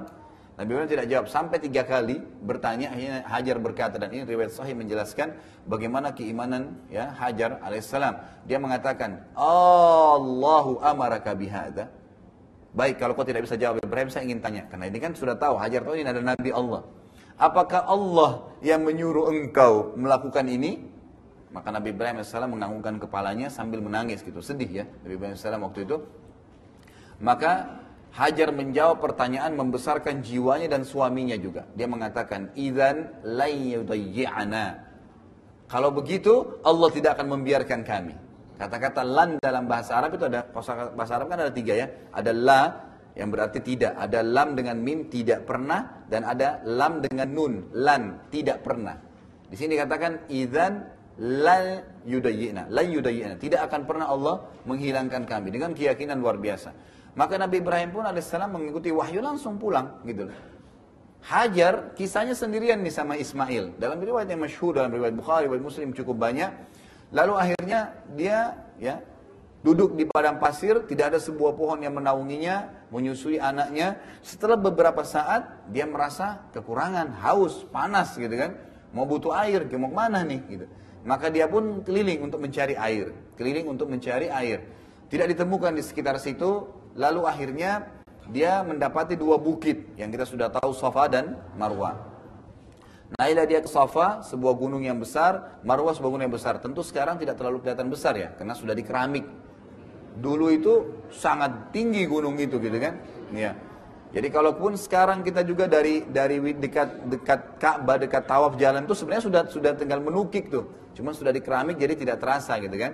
[0.54, 4.78] Nabi Ibrahim tidak jawab sampai tiga kali bertanya akhirnya Hajar berkata dan ini riwayat sahih
[4.78, 5.34] menjelaskan
[5.66, 8.46] bagaimana keimanan ya Hajar alaihissalam.
[8.46, 11.90] Dia mengatakan Allahu amaraka bihada.
[12.74, 15.62] Baik kalau kau tidak bisa jawab Ibrahim saya ingin tanya karena ini kan sudah tahu
[15.62, 16.82] Hajar tahu ini ada Nabi Allah.
[17.38, 20.90] Apakah Allah yang menyuruh engkau melakukan ini?
[21.54, 25.80] Maka Nabi Ibrahim AS menganggukkan kepalanya sambil menangis gitu, sedih ya Nabi Ibrahim AS waktu
[25.86, 25.98] itu.
[27.22, 27.82] Maka
[28.14, 31.66] Hajar menjawab pertanyaan membesarkan jiwanya dan suaminya juga.
[31.74, 34.66] Dia mengatakan, "Idzan layyudayyi'ana."
[35.66, 38.14] Kalau begitu, Allah tidak akan membiarkan kami.
[38.64, 40.48] Kata-kata lan dalam bahasa Arab itu ada
[40.96, 41.92] bahasa Arab kan ada tiga ya.
[42.16, 42.62] Ada la
[43.12, 44.00] yang berarti tidak.
[44.00, 48.96] Ada lam dengan mim tidak pernah dan ada lam dengan nun lan tidak pernah.
[49.52, 50.80] Di sini dikatakan idzan
[51.20, 53.36] la yudayyina, la yudayyina.
[53.36, 56.72] Tidak akan pernah Allah menghilangkan kami dengan keyakinan luar biasa.
[57.20, 60.32] Maka Nabi Ibrahim pun alaihissalam mengikuti wahyu langsung pulang gitu.
[61.24, 63.76] Hajar kisahnya sendirian nih sama Ismail.
[63.76, 66.52] Dalam riwayat yang masyhur dalam riwayat Bukhari, riwayat Muslim cukup banyak.
[67.14, 68.98] Lalu akhirnya dia ya
[69.64, 74.02] duduk di padang pasir, tidak ada sebuah pohon yang menaunginya, menyusui anaknya.
[74.26, 78.58] Setelah beberapa saat dia merasa kekurangan, haus, panas gitu kan.
[78.94, 80.66] Mau butuh air, mau ke mana nih gitu.
[81.06, 84.66] Maka dia pun keliling untuk mencari air, keliling untuk mencari air.
[85.10, 86.66] Tidak ditemukan di sekitar situ,
[86.98, 87.90] lalu akhirnya
[88.32, 92.13] dia mendapati dua bukit yang kita sudah tahu Safa dan Marwah.
[93.14, 96.58] Naiklah dia ke Safa, sebuah gunung yang besar, Marwah sebuah gunung yang besar.
[96.58, 99.28] Tentu sekarang tidak terlalu kelihatan besar ya, karena sudah di keramik.
[100.18, 100.74] Dulu itu
[101.14, 102.98] sangat tinggi gunung itu gitu kan.
[103.34, 103.54] Ya.
[104.14, 109.26] Jadi kalaupun sekarang kita juga dari dari dekat dekat Ka'bah dekat tawaf jalan itu sebenarnya
[109.26, 110.70] sudah sudah tinggal menukik tuh.
[110.94, 112.94] Cuma sudah di keramik jadi tidak terasa gitu kan.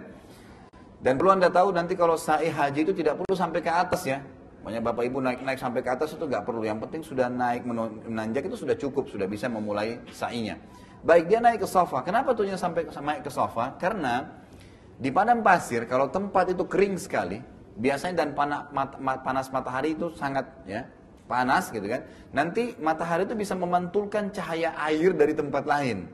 [0.99, 4.23] Dan perlu anda tahu nanti kalau sa'i haji itu tidak perlu sampai ke atas ya.
[4.59, 6.67] Banyak bapak ibu naik naik sampai ke atas itu nggak perlu.
[6.67, 10.59] Yang penting sudah naik menanjak itu sudah cukup, sudah bisa memulai sa'inya.
[10.99, 12.03] Baik dia naik ke sofa.
[12.03, 13.79] Kenapa tuhnya sampai naik ke sofa?
[13.79, 14.27] Karena
[14.99, 17.39] di padang pasir kalau tempat itu kering sekali,
[17.79, 18.67] biasanya dan panas,
[19.23, 20.83] panas matahari itu sangat ya
[21.23, 22.03] panas gitu kan.
[22.35, 26.09] Nanti matahari itu bisa memantulkan cahaya air dari tempat lain.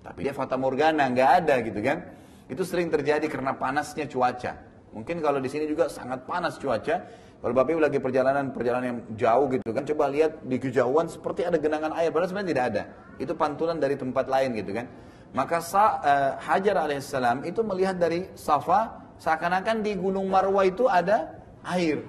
[0.00, 2.00] Tapi dia fata morgana nggak ada gitu kan.
[2.48, 4.56] Itu sering terjadi karena panasnya cuaca.
[4.96, 7.27] Mungkin kalau di sini juga sangat panas cuaca.
[7.38, 11.46] Kalau Bapak Ibu lagi perjalanan perjalanan yang jauh gitu kan, coba lihat di kejauhan seperti
[11.46, 12.82] ada genangan air, padahal sebenarnya tidak ada.
[13.22, 14.90] Itu pantulan dari tempat lain gitu kan.
[15.30, 21.38] Maka Sa, uh, Hajar alaihissalam itu melihat dari Safa seakan-akan di Gunung Marwah itu ada
[21.62, 22.02] air.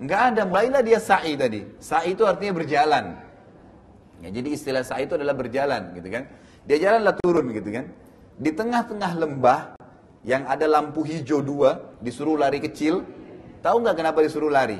[0.00, 1.68] Enggak ada, baiklah dia sa'i tadi.
[1.76, 3.04] Sa'i itu artinya berjalan.
[4.24, 6.24] Ya, jadi istilah sa'i itu adalah berjalan gitu kan.
[6.64, 7.92] Dia jalanlah turun gitu kan.
[8.38, 9.60] Di tengah-tengah lembah
[10.22, 13.02] yang ada lampu hijau dua, disuruh lari kecil.
[13.60, 14.78] Tahu nggak kenapa disuruh lari?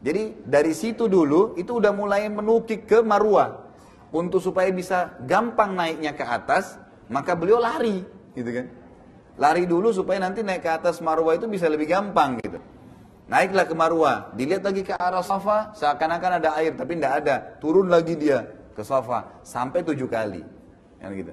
[0.00, 3.68] Jadi dari situ dulu itu udah mulai menukik ke Marwah
[4.10, 6.80] untuk supaya bisa gampang naiknya ke atas,
[7.12, 8.66] maka beliau lari, gitu kan?
[9.36, 12.58] Lari dulu supaya nanti naik ke atas Marwah itu bisa lebih gampang gitu.
[13.30, 17.36] Naiklah ke Marwah, dilihat lagi ke arah Safa, seakan-akan ada air tapi tidak ada.
[17.62, 18.42] Turun lagi dia
[18.74, 20.42] ke Safa sampai tujuh kali.
[20.98, 21.32] Yang gitu.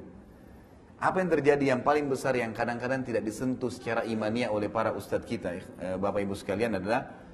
[0.97, 5.29] Apa yang terjadi yang paling besar yang kadang-kadang tidak disentuh secara imaniah oleh para ustadz
[5.29, 7.25] kita, eh, Bapak Ibu sekalian adalah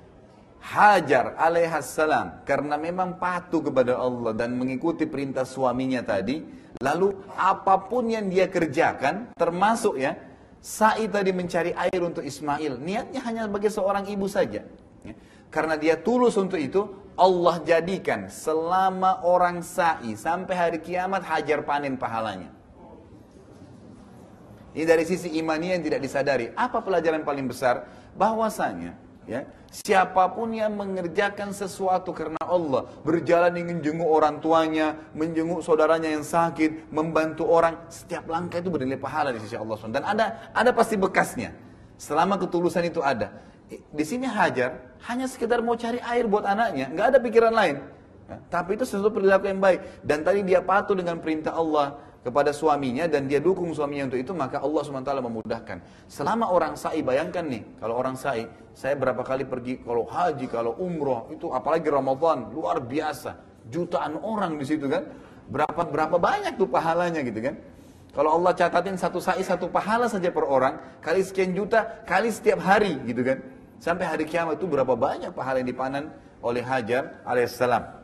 [0.64, 6.40] Hajar alaihassalam karena memang patuh kepada Allah dan mengikuti perintah suaminya tadi,
[6.80, 10.16] lalu apa pun yang dia kerjakan termasuk ya
[10.64, 14.64] Sa'i tadi mencari air untuk Ismail, niatnya hanya sebagai seorang ibu saja.
[15.04, 15.14] Ya.
[15.52, 16.88] Karena dia tulus untuk itu,
[17.20, 22.63] Allah jadikan selama orang sa'i sampai hari kiamat hajar panen pahalanya.
[24.74, 26.50] Ini dari sisi imani yang tidak disadari.
[26.58, 27.86] Apa pelajaran paling besar?
[28.18, 35.64] Bahwasanya ya siapa pun yang mengerjakan sesuatu karena Allah berjalan ingin jenguk orang tuanya menjenguk
[35.64, 39.94] saudaranya yang sakit membantu orang setiap langkah itu bernilai pahala di sisi Allah SWT.
[39.94, 41.54] Dan ada ada pasti bekasnya.
[42.02, 43.30] Selama ketulusan itu ada.
[43.70, 47.78] Di sini Hajar hanya sekedar mau cari air buat anaknya nggak ada pikiran lain.
[48.24, 50.02] Ya, tapi itu sesuatu perilaku yang baik.
[50.02, 54.32] Dan tadi dia patuh dengan perintah Allah kepada suaminya dan dia dukung suaminya untuk itu
[54.32, 55.78] maka Allah SWT memudahkan.
[56.08, 60.80] Selama orang sa'i bayangkan nih kalau orang sa'i saya berapa kali pergi kalau haji kalau
[60.80, 63.36] umroh itu apalagi Ramadan luar biasa.
[63.68, 65.04] Jutaan orang di situ kan.
[65.44, 67.60] Berapa berapa banyak tuh pahalanya gitu kan.
[68.16, 72.64] Kalau Allah catatin satu sa'i satu pahala saja per orang kali sekian juta kali setiap
[72.64, 73.44] hari gitu kan.
[73.84, 76.08] Sampai hari kiamat itu berapa banyak pahala yang dipanen
[76.40, 78.03] oleh Hajar alaihissalam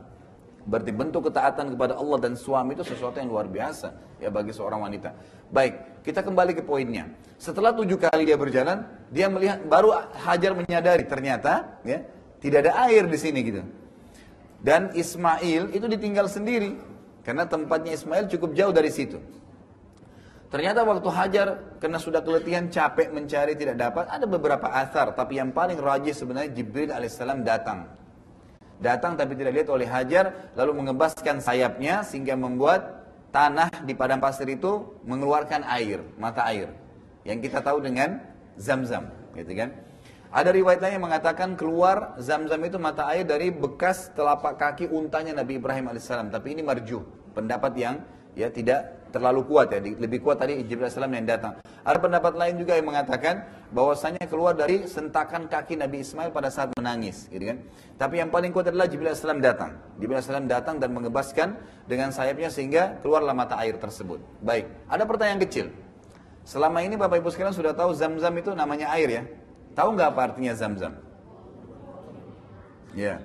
[0.69, 4.85] Berarti bentuk ketaatan kepada Allah dan suami itu sesuatu yang luar biasa ya bagi seorang
[4.85, 5.17] wanita.
[5.49, 7.09] Baik, kita kembali ke poinnya.
[7.41, 12.05] Setelah tujuh kali dia berjalan, dia melihat baru Hajar menyadari ternyata ya
[12.37, 13.65] tidak ada air di sini gitu.
[14.61, 16.77] Dan Ismail itu ditinggal sendiri.
[17.25, 19.17] Karena tempatnya Ismail cukup jauh dari situ.
[20.53, 21.47] Ternyata waktu Hajar
[21.81, 26.53] karena sudah keletihan capek mencari tidak dapat ada beberapa asar tapi yang paling rajih sebenarnya
[26.53, 27.89] Jibril alaihissalam datang.
[28.79, 32.99] Datang tapi tidak lihat oleh Hajar lalu mengebaskan sayapnya sehingga membuat
[33.35, 36.71] tanah di padang pasir itu mengeluarkan air, mata air.
[37.27, 38.23] Yang kita tahu dengan
[38.55, 39.75] zam-zam, gitu kan?
[40.29, 45.33] Ada riwayat lain yang mengatakan keluar zam-zam itu mata air dari bekas telapak kaki untanya
[45.33, 46.29] Nabi Ibrahim alaihissalam.
[46.29, 47.01] Tapi ini marjuh,
[47.33, 47.95] pendapat yang
[48.37, 51.57] ya tidak terlalu kuat ya, lebih kuat tadi Jibril Salam yang datang.
[51.81, 56.73] Ada pendapat lain juga yang mengatakan bahwasanya keluar dari sentakan kaki Nabi Ismail pada saat
[56.77, 57.57] menangis, gitu kan.
[57.97, 59.77] Tapi yang paling kuat adalah Jibril Salam datang.
[59.97, 61.57] Jibril Salam datang dan mengebaskan
[61.89, 64.21] dengan sayapnya sehingga keluarlah mata air tersebut.
[64.41, 65.73] Baik, ada pertanyaan kecil.
[66.45, 69.23] Selama ini Bapak Ibu sekalian sudah tahu zam-zam itu namanya air ya.
[69.77, 70.97] Tahu nggak apa artinya zam-zam?
[72.97, 73.21] Ya.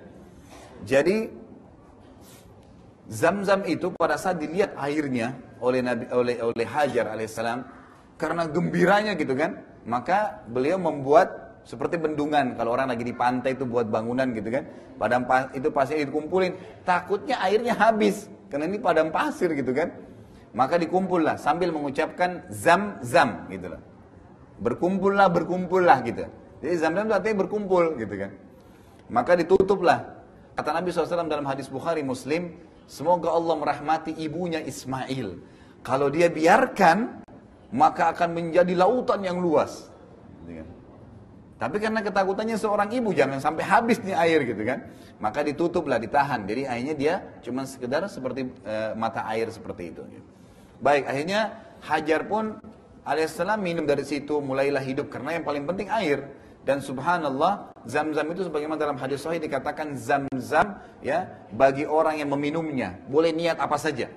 [0.85, 1.45] Jadi
[3.05, 7.67] Zam-zam itu pada saat dilihat airnya oleh Nabi oleh oleh Hajar alaihissalam
[8.17, 13.65] karena gembiranya gitu kan, maka beliau membuat seperti bendungan kalau orang lagi di pantai itu
[13.65, 14.65] buat bangunan gitu kan.
[14.95, 15.27] Padam
[15.57, 16.55] itu pasir dikumpulin,
[16.87, 19.91] takutnya airnya habis karena ini padang pasir gitu kan.
[20.55, 23.83] Maka dikumpullah sambil mengucapkan zam-zam gitu loh.
[24.63, 26.31] Berkumpullah, berkumpullah gitu.
[26.63, 28.31] Jadi zam-zam itu artinya berkumpul gitu kan.
[29.11, 30.15] Maka ditutuplah.
[30.55, 32.55] Kata Nabi SAW dalam hadis Bukhari Muslim,
[32.85, 35.41] Semoga Allah merahmati ibunya Ismail.
[35.85, 37.25] Kalau dia biarkan,
[37.75, 39.93] maka akan menjadi lautan yang luas.
[41.55, 44.85] Tapi karena ketakutannya seorang ibu jangan sampai habis nih air gitu kan.
[45.17, 46.45] Maka ditutuplah, ditahan.
[46.45, 50.03] Jadi akhirnya dia cuma sekedar seperti e, mata air seperti itu.
[50.83, 51.41] Baik, akhirnya
[51.85, 52.61] Hajar pun
[53.05, 56.27] alaihissalam minum dari situ, mulailah hidup karena yang paling penting air.
[56.65, 62.97] Dan subhanallah, zam-zam itu sebagaimana dalam hadis sahih dikatakan zam-zam ya bagi orang yang meminumnya.
[63.05, 64.09] Boleh niat apa saja.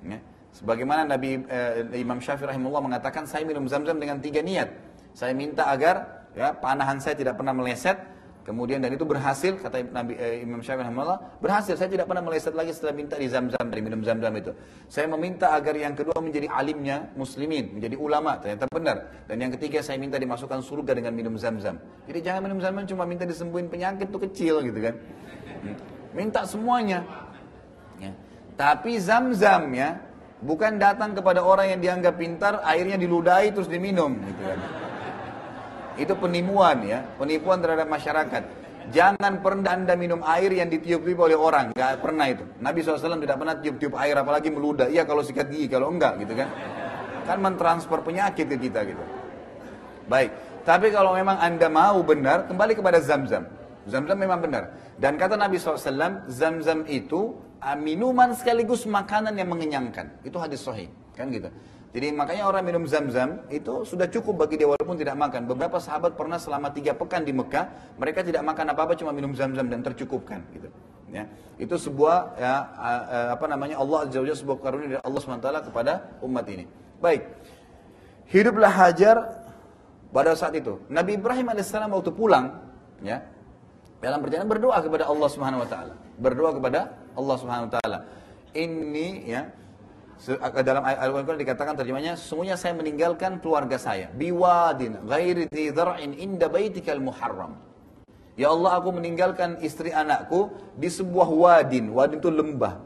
[0.00, 0.18] Ya.
[0.56, 4.72] Sebagaimana Nabi eh, Imam Syafi'i rahimahullah mengatakan saya minum zam-zam dengan tiga niat.
[5.12, 8.00] Saya minta agar ya panahan saya tidak pernah meleset,
[8.40, 12.56] Kemudian dan itu berhasil kata Nabi eh, Imam Syafi'i rahimahullah berhasil saya tidak pernah meleset
[12.56, 14.56] lagi setelah minta di zam-zam dari minum zam-zam itu.
[14.88, 18.96] Saya meminta agar yang kedua menjadi alimnya muslimin, menjadi ulama ternyata benar.
[19.28, 21.76] Dan yang ketiga saya minta dimasukkan surga dengan minum zam-zam.
[22.08, 24.94] Jadi jangan minum zam-zam cuma minta disembuhin penyakit itu kecil gitu kan.
[25.60, 25.76] Hmm.
[26.16, 27.04] Minta semuanya.
[28.00, 28.16] Ya.
[28.56, 30.00] Tapi zam-zam ya
[30.40, 34.58] bukan datang kepada orang yang dianggap pintar airnya diludahi terus diminum gitu kan.
[36.00, 38.42] Itu penipuan ya, penipuan terhadap masyarakat.
[38.88, 42.42] Jangan pernah anda minum air yang ditiup-tiup oleh orang, nggak pernah itu.
[42.58, 44.88] Nabi SAW tidak pernah tiup-tiup air, apalagi meludah.
[44.88, 46.48] Iya kalau sikat gigi, kalau enggak gitu kan.
[47.28, 49.04] Kan mentransfer penyakit ke kita gitu.
[50.08, 50.32] Baik,
[50.64, 53.46] tapi kalau memang anda mau benar, kembali kepada zam-zam.
[53.86, 54.74] Zam-zam memang benar.
[54.96, 60.24] Dan kata Nabi SAW, zam-zam itu ah, minuman sekaligus makanan yang mengenyangkan.
[60.26, 61.52] Itu hadis sahih, kan gitu.
[61.90, 65.50] Jadi makanya orang minum zam-zam itu sudah cukup bagi dia walaupun tidak makan.
[65.50, 69.66] Beberapa sahabat pernah selama tiga pekan di Mekah, mereka tidak makan apa-apa cuma minum zam-zam
[69.66, 70.38] dan tercukupkan.
[70.54, 70.70] Gitu.
[71.10, 71.26] Ya,
[71.58, 72.54] itu sebuah ya,
[73.34, 76.70] apa namanya Allah Azza sebuah karunia dari Allah SWT kepada umat ini.
[77.02, 77.26] Baik,
[78.30, 79.42] hiduplah Hajar
[80.14, 80.78] pada saat itu.
[80.86, 82.62] Nabi Ibrahim alaihissalam waktu pulang,
[83.02, 83.26] ya,
[83.98, 87.98] dalam perjalanan berdoa kepada Allah Subhanahu Wa Taala, berdoa kepada Allah Subhanahu Wa Taala.
[88.54, 89.50] Ini ya
[90.60, 94.12] dalam ayat Al-Quran dikatakan terjemahnya, semuanya saya meninggalkan keluarga saya.
[94.12, 97.56] Biwadin ghairi dzar'in inda baitikal muharram.
[98.36, 101.88] Ya Allah aku meninggalkan istri anakku di sebuah wadin.
[101.92, 102.84] Wadin itu lembah.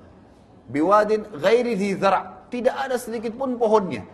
[0.70, 4.06] Biwadin ghairi dzar' Tidak ada sedikit pun pohonnya.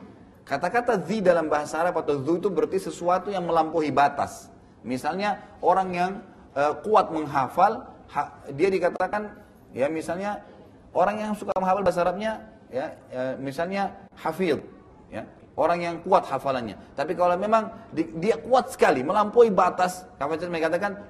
[0.48, 4.48] Kata-kata zi dalam bahasa Arab atau zu itu berarti sesuatu yang melampaui batas.
[4.80, 6.12] Misalnya orang yang
[6.56, 9.30] uh, kuat menghafal, ha, dia dikatakan
[9.76, 10.40] ya misalnya
[10.96, 14.62] orang yang suka menghafal bahasa Arabnya ya, ya misalnya hafid,
[15.12, 15.26] ya,
[15.58, 16.78] orang yang kuat hafalannya.
[16.96, 21.04] Tapi kalau memang di, dia kuat sekali, melampaui batas, kapasitas mereka katakan.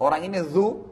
[0.00, 0.88] Orang ini zu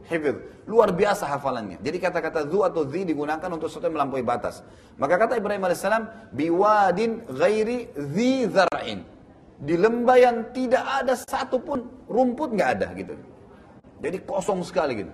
[0.69, 1.81] luar biasa hafalannya.
[1.81, 4.61] Jadi kata-kata zu atau zi digunakan untuk sesuatu yang melampaui batas.
[5.01, 9.09] Maka kata Ibrahim alaihissalam, biwadin ghairi zi zar'in.
[9.59, 13.17] Di lembah yang tidak ada satupun rumput nggak ada gitu.
[14.05, 15.13] Jadi kosong sekali gitu.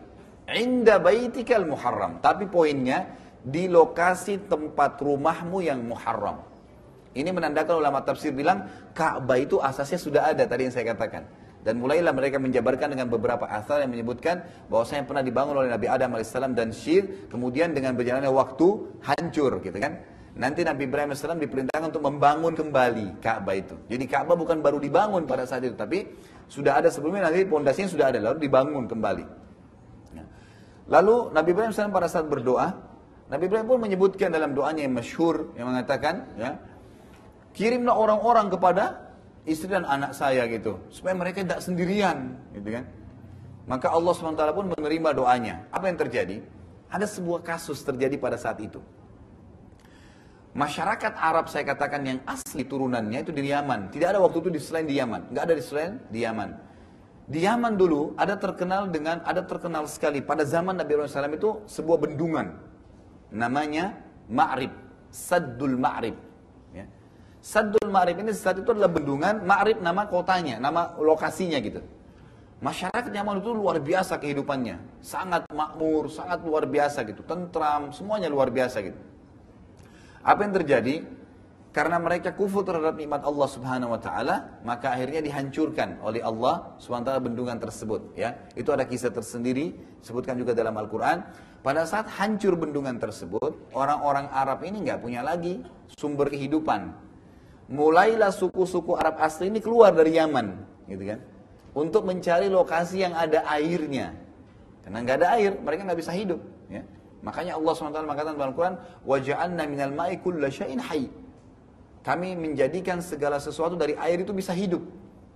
[0.50, 2.18] Inda baitikal muharram.
[2.18, 3.14] Tapi poinnya,
[3.44, 6.40] di lokasi tempat rumahmu yang muharram.
[7.14, 8.66] Ini menandakan ulama tafsir bilang
[8.96, 11.28] Ka'bah itu asasnya sudah ada tadi yang saya katakan.
[11.64, 16.12] Dan mulailah mereka menjabarkan dengan beberapa asal yang menyebutkan bahwasanya pernah dibangun oleh Nabi Adam
[16.20, 19.96] AS dan Syir, kemudian dengan berjalannya waktu hancur gitu kan.
[20.34, 23.80] Nanti Nabi Ibrahim AS diperintahkan untuk membangun kembali Ka'bah itu.
[23.88, 26.04] Jadi Ka'bah bukan baru dibangun pada saat itu, tapi
[26.52, 29.24] sudah ada sebelumnya nanti pondasinya sudah ada lalu dibangun kembali.
[30.20, 30.26] Nah,
[30.84, 32.83] Lalu Nabi Ibrahim SAW pada saat berdoa,
[33.24, 36.60] Nabi Ibrahim pun menyebutkan dalam doanya yang masyhur yang mengatakan, ya,
[37.56, 39.16] kirimlah orang-orang kepada
[39.48, 42.84] istri dan anak saya gitu, supaya mereka tidak sendirian, gitu kan.
[43.64, 45.64] Maka Allah SWT pun menerima doanya.
[45.72, 46.44] Apa yang terjadi?
[46.92, 48.76] Ada sebuah kasus terjadi pada saat itu.
[50.54, 53.88] Masyarakat Arab saya katakan yang asli turunannya itu di Yaman.
[53.90, 55.32] Tidak ada waktu itu di selain di Yaman.
[55.32, 56.50] Nggak ada di selain di Yaman.
[57.24, 61.50] Di Yaman dulu ada terkenal dengan ada terkenal sekali pada zaman Nabi Muhammad SAW itu
[61.66, 62.73] sebuah bendungan
[63.34, 63.98] namanya
[64.30, 64.70] Ma'rib,
[65.10, 66.14] Saddul Ma'rib.
[66.70, 66.86] Ya.
[67.42, 71.82] Saddul Ma'rib ini saat itu adalah bendungan, Ma'rib nama kotanya, nama lokasinya gitu.
[72.62, 78.48] Masyarakat Yaman itu luar biasa kehidupannya, sangat makmur, sangat luar biasa gitu, tentram, semuanya luar
[78.48, 78.96] biasa gitu.
[80.24, 81.04] Apa yang terjadi?
[81.73, 87.05] Karena mereka kufur terhadap nikmat Allah Subhanahu wa taala, maka akhirnya dihancurkan oleh Allah Subhanahu
[87.05, 88.41] wa taala bendungan tersebut, ya.
[88.57, 91.29] Itu ada kisah tersendiri sebutkan juga dalam Al-Qur'an.
[91.61, 95.61] Pada saat hancur bendungan tersebut, orang-orang Arab ini nggak punya lagi
[95.93, 96.89] sumber kehidupan.
[97.69, 100.57] Mulailah suku-suku Arab asli ini keluar dari Yaman,
[100.89, 101.19] gitu kan.
[101.77, 104.17] Untuk mencari lokasi yang ada airnya.
[104.81, 106.81] Karena nggak ada air, mereka nggak bisa hidup, ya.
[107.21, 111.22] Makanya Allah SWT mengatakan dalam Al-Quran, وَجَعَلْنَا مِنَ الْمَاءِ كُلَّ شَيْءٍ حَيٍّ
[112.04, 114.84] kami menjadikan segala sesuatu dari air itu bisa hidup.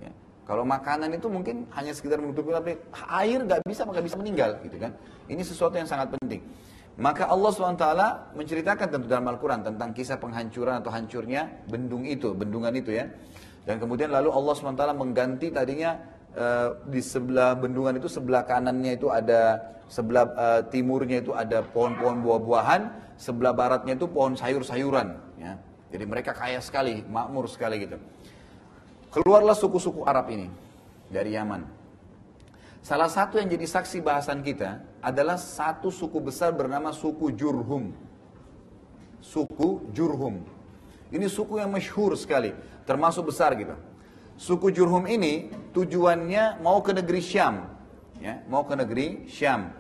[0.04, 0.12] Ya.
[0.44, 2.76] Kalau makanan itu mungkin hanya sekedar menutupi tapi
[3.08, 4.92] air nggak bisa maka bisa meninggal gitu kan.
[5.32, 6.44] Ini sesuatu yang sangat penting.
[6.98, 7.86] Maka Allah SWT
[8.34, 13.06] menceritakan tentu dalam Al-Quran tentang kisah penghancuran atau hancurnya bendung itu, bendungan itu ya.
[13.62, 15.94] Dan kemudian lalu Allah SWT mengganti tadinya
[16.34, 22.18] uh, di sebelah bendungan itu sebelah kanannya itu ada sebelah uh, timurnya itu ada pohon-pohon
[22.18, 25.27] buah-buahan, sebelah baratnya itu pohon sayur-sayuran.
[25.89, 27.97] Jadi mereka kaya sekali, makmur sekali gitu.
[29.09, 30.53] Keluarlah suku-suku Arab ini
[31.09, 31.64] dari Yaman.
[32.84, 37.93] Salah satu yang jadi saksi bahasan kita adalah satu suku besar bernama suku Jurhum.
[39.18, 40.45] Suku Jurhum.
[41.09, 42.53] Ini suku yang masyhur sekali,
[42.84, 43.72] termasuk besar gitu.
[44.36, 47.64] Suku Jurhum ini tujuannya mau ke negeri Syam,
[48.20, 49.72] ya, mau ke negeri Syam.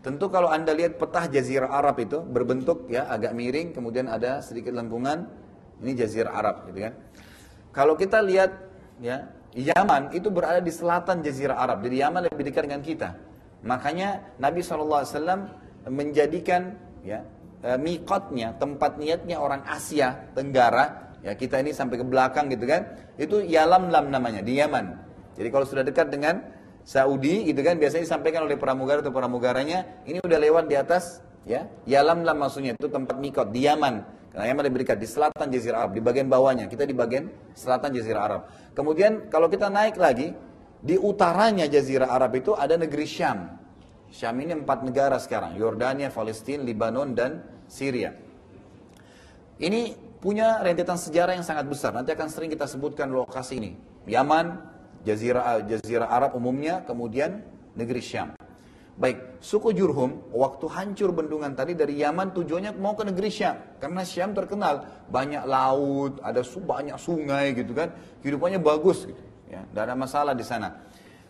[0.00, 4.70] Tentu kalau anda lihat petah Jazirah Arab itu berbentuk ya agak miring, kemudian ada sedikit
[4.72, 5.26] lengkungan,
[5.82, 6.94] ini jazirah Arab gitu kan.
[7.72, 8.50] Kalau kita lihat
[9.00, 11.84] ya, Yaman itu berada di selatan jazirah Arab.
[11.84, 13.16] Jadi Yaman lebih dekat dengan kita.
[13.64, 15.04] Makanya Nabi SAW
[15.88, 17.24] menjadikan ya
[17.64, 22.96] e, mikotnya, tempat niatnya orang Asia Tenggara, ya kita ini sampai ke belakang gitu kan,
[23.16, 24.86] itu Yalamlam namanya di Yaman.
[25.36, 26.40] Jadi kalau sudah dekat dengan
[26.86, 31.70] Saudi gitu kan, biasanya disampaikan oleh pramugara atau pramugaranya, ini udah lewat di atas ya
[31.86, 34.04] Yalamlam maksudnya itu tempat mikot di Yaman.
[34.36, 36.68] Karena Yaman dekat di selatan Jazirah Arab, di bagian bawahnya.
[36.68, 38.52] Kita di bagian selatan Jazirah Arab.
[38.76, 40.36] Kemudian kalau kita naik lagi,
[40.84, 43.56] di utaranya Jazirah Arab itu ada negeri Syam.
[44.12, 48.12] Syam ini empat negara sekarang, Yordania, Palestina, Lebanon, dan Syria.
[49.56, 51.96] Ini punya rentetan sejarah yang sangat besar.
[51.96, 53.72] Nanti akan sering kita sebutkan lokasi ini.
[54.04, 54.60] Yaman,
[55.00, 57.40] Jazirah Arab umumnya, kemudian
[57.72, 58.36] negeri Syam.
[58.96, 63.76] Baik, suku Jurhum waktu hancur bendungan tadi dari Yaman tujuannya mau ke negeri Syam.
[63.76, 67.92] Karena Syam terkenal banyak laut, ada banyak sungai gitu kan.
[68.24, 69.20] Kehidupannya bagus gitu.
[69.52, 70.80] Ya, tidak ada masalah di sana.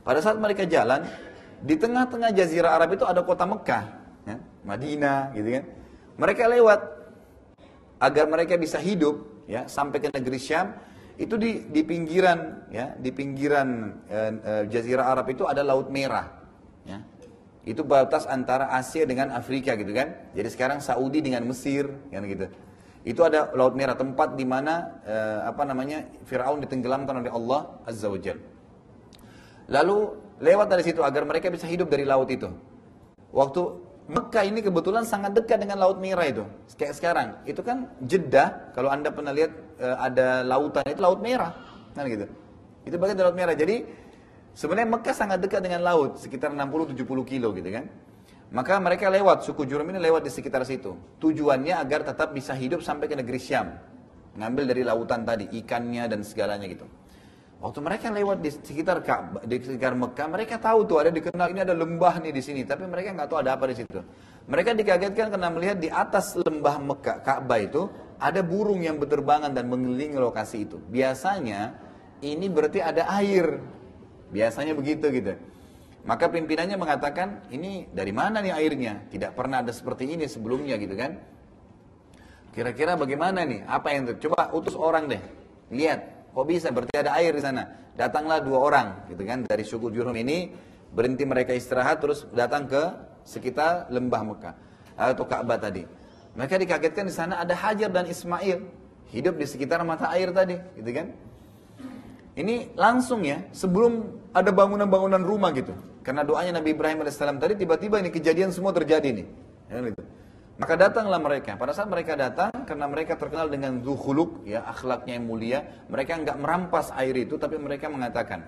[0.06, 1.10] Pada saat mereka jalan,
[1.58, 3.84] di tengah-tengah jazirah Arab itu ada kota Mekah,
[4.30, 5.64] ya, Madinah gitu kan.
[6.22, 6.80] Mereka lewat
[7.98, 10.70] agar mereka bisa hidup ya sampai ke negeri Syam
[11.16, 13.68] itu di di pinggiran ya di pinggiran
[14.06, 16.28] eh, eh, jazirah Arab itu ada laut merah
[16.84, 17.00] ya
[17.66, 20.14] itu batas antara Asia dengan Afrika gitu kan.
[20.38, 22.46] Jadi sekarang Saudi dengan Mesir kan gitu.
[23.02, 28.06] Itu ada Laut Merah tempat di mana eh, apa namanya Firaun ditenggelamkan oleh Allah Azza
[28.06, 28.18] wa
[29.66, 29.98] Lalu
[30.38, 32.46] lewat dari situ agar mereka bisa hidup dari laut itu.
[33.34, 33.62] Waktu
[34.06, 36.46] Mekah ini kebetulan sangat dekat dengan Laut Merah itu.
[36.78, 39.50] Kayak sekarang, itu kan Jeddah, kalau Anda pernah lihat
[39.82, 41.50] eh, ada lautan itu Laut Merah.
[41.90, 42.30] Kan gitu.
[42.86, 43.58] Itu bagian dari Laut Merah.
[43.58, 43.82] Jadi
[44.56, 47.92] Sebenarnya Mekah sangat dekat dengan laut, sekitar 60-70 kilo gitu kan.
[48.56, 50.96] Maka mereka lewat, suku Jurum ini lewat di sekitar situ.
[51.20, 53.76] Tujuannya agar tetap bisa hidup sampai ke negeri Syam.
[54.40, 56.88] Ngambil dari lautan tadi, ikannya dan segalanya gitu.
[57.60, 61.60] Waktu mereka lewat di sekitar Ka'bah, di sekitar Mekah, mereka tahu tuh ada dikenal ini
[61.60, 64.00] ada lembah nih di sini, tapi mereka nggak tahu ada apa di situ.
[64.48, 69.68] Mereka dikagetkan karena melihat di atas lembah Mekah Ka'bah itu ada burung yang berterbangan dan
[69.68, 70.80] mengelilingi lokasi itu.
[70.80, 71.76] Biasanya
[72.24, 73.75] ini berarti ada air
[74.30, 75.34] Biasanya begitu gitu.
[76.06, 79.02] Maka pimpinannya mengatakan, ini dari mana nih airnya?
[79.10, 81.18] Tidak pernah ada seperti ini sebelumnya gitu kan.
[82.54, 83.66] Kira-kira bagaimana nih?
[83.66, 84.30] Apa yang itu?
[84.30, 85.22] Coba utus orang deh.
[85.74, 86.70] Lihat, kok bisa?
[86.70, 87.66] Berarti ada air di sana.
[87.98, 90.52] Datanglah dua orang gitu kan dari suku Jurhum ini
[90.92, 92.92] berhenti mereka istirahat terus datang ke
[93.24, 94.54] sekitar lembah Mekah
[94.94, 95.88] atau Ka'bah tadi.
[96.36, 98.62] Mereka dikagetkan di sana ada Hajar dan Ismail
[99.10, 101.16] hidup di sekitar mata air tadi, gitu kan?
[102.36, 105.72] Ini langsung ya, sebelum ada bangunan-bangunan rumah gitu.
[106.04, 109.26] Karena doanya Nabi Ibrahim AS tadi tiba-tiba ini kejadian semua terjadi nih.
[109.72, 110.04] Ya, gitu.
[110.60, 111.56] Maka datanglah mereka.
[111.56, 115.58] Pada saat mereka datang, karena mereka terkenal dengan zuhuluk, ya akhlaknya yang mulia,
[115.88, 118.44] mereka nggak merampas air itu, tapi mereka mengatakan,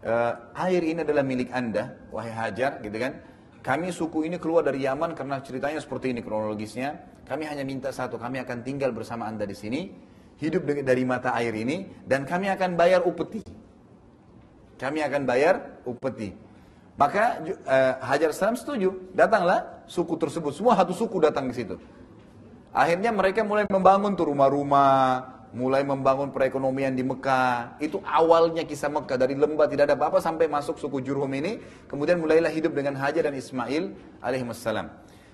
[0.00, 0.12] e,
[0.60, 3.16] air ini adalah milik anda, wahai Hajar, gitu kan?
[3.60, 6.96] Kami suku ini keluar dari Yaman karena ceritanya seperti ini kronologisnya.
[7.28, 9.88] Kami hanya minta satu, kami akan tinggal bersama anda di sini,
[10.40, 13.44] hidup dari mata air ini, dan kami akan bayar upeti.
[14.80, 16.32] Kami akan bayar upeti.
[16.96, 21.76] Maka uh, Hajar Salam setuju, datanglah suku tersebut, semua satu suku datang di situ.
[22.72, 27.80] Akhirnya mereka mulai membangun tuh rumah-rumah, mulai membangun perekonomian di Mekah.
[27.82, 31.58] Itu awalnya kisah Mekah dari lembah tidak ada apa-apa sampai masuk suku Jurhum ini.
[31.90, 33.90] Kemudian mulailah hidup dengan Hajar dan Ismail
[34.22, 34.86] alaihissalam.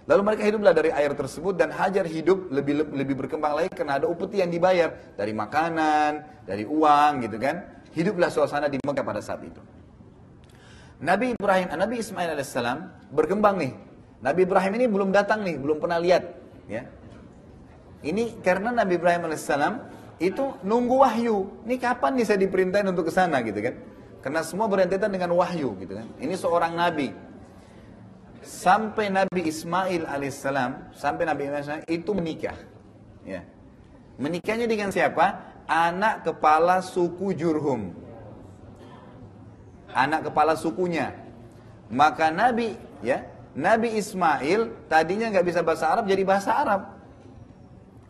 [0.06, 4.06] Lalu mereka hiduplah dari air tersebut dan Hajar hidup lebih lebih berkembang lagi karena ada
[4.06, 7.82] upeti yang dibayar dari makanan, dari uang gitu kan.
[7.90, 9.58] Hiduplah suasana di Mekah pada saat itu.
[11.02, 13.72] Nabi Ibrahim, Nabi Ismail alaihissalam berkembang nih.
[14.22, 16.24] Nabi Ibrahim ini belum datang nih, belum pernah lihat,
[16.70, 16.88] ya.
[18.00, 19.74] Ini karena Nabi Ibrahim alaihissalam
[20.22, 21.66] itu nunggu wahyu.
[21.68, 23.74] Ini kapan nih saya diperintahin untuk ke sana gitu kan?
[24.24, 26.06] Karena semua berhentian dengan wahyu gitu kan.
[26.16, 27.12] Ini seorang nabi.
[28.42, 32.56] Sampai Nabi Ismail alaihissalam, sampai Nabi Ismail itu menikah.
[33.26, 33.42] Ya.
[34.16, 35.54] Menikahnya dengan siapa?
[35.66, 37.92] Anak kepala suku Jurhum.
[39.90, 41.16] Anak kepala sukunya.
[41.90, 43.26] Maka Nabi ya,
[43.56, 46.82] Nabi Ismail tadinya nggak bisa bahasa Arab jadi bahasa Arab.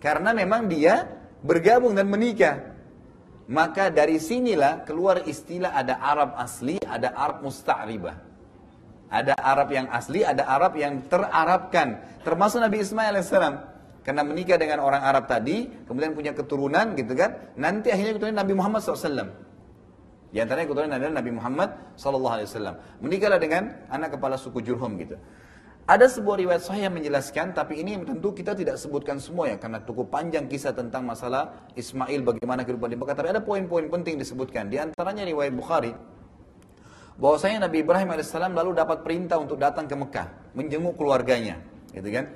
[0.02, 1.06] Karena memang dia
[1.40, 2.76] bergabung dan menikah.
[3.46, 8.25] Maka dari sinilah keluar istilah ada Arab asli, ada Arab musta'ribah.
[9.16, 12.20] Ada Arab yang asli, ada Arab yang terarabkan.
[12.20, 13.32] Termasuk Nabi Ismail AS.
[14.04, 17.56] Karena menikah dengan orang Arab tadi, kemudian punya keturunan gitu kan.
[17.56, 19.32] Nanti akhirnya keturunan Nabi Muhammad SAW.
[20.30, 22.76] Di antaranya keturunan adalah Nabi Muhammad SAW.
[23.00, 25.16] Menikahlah dengan anak kepala suku Jurhum gitu.
[25.86, 29.78] Ada sebuah riwayat sahih yang menjelaskan, tapi ini tentu kita tidak sebutkan semua ya, karena
[29.86, 33.14] cukup panjang kisah tentang masalah Ismail bagaimana kehidupan di Mekah.
[33.14, 34.66] Tapi ada poin-poin penting disebutkan.
[34.66, 35.94] Di antaranya riwayat Bukhari,
[37.16, 41.60] bahwasanya Nabi Ibrahim AS lalu dapat perintah untuk datang ke Mekah, menjenguk keluarganya,
[41.92, 42.28] gitu kan?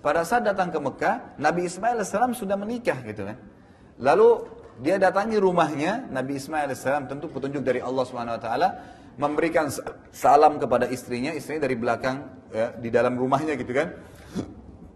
[0.00, 3.36] Pada saat datang ke Mekah, Nabi Ismail AS sudah menikah, gitu kan?
[4.00, 4.48] Lalu
[4.80, 8.68] dia datangi rumahnya, Nabi Ismail AS tentu petunjuk dari Allah Subhanahu Wa Taala,
[9.20, 9.68] memberikan
[10.14, 12.16] salam kepada istrinya, istrinya dari belakang
[12.54, 13.92] ya, di dalam rumahnya gitu kan.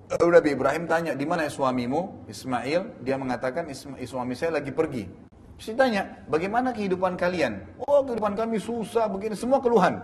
[0.05, 2.29] Lalu Nabi Ibrahim tanya, di mana suamimu?
[2.31, 3.69] Ismail, dia mengatakan
[4.05, 5.05] suami saya lagi pergi.
[5.65, 7.65] Saya tanya, bagaimana kehidupan kalian?
[7.89, 9.97] Oh kehidupan kami susah, begini, semua keluhan.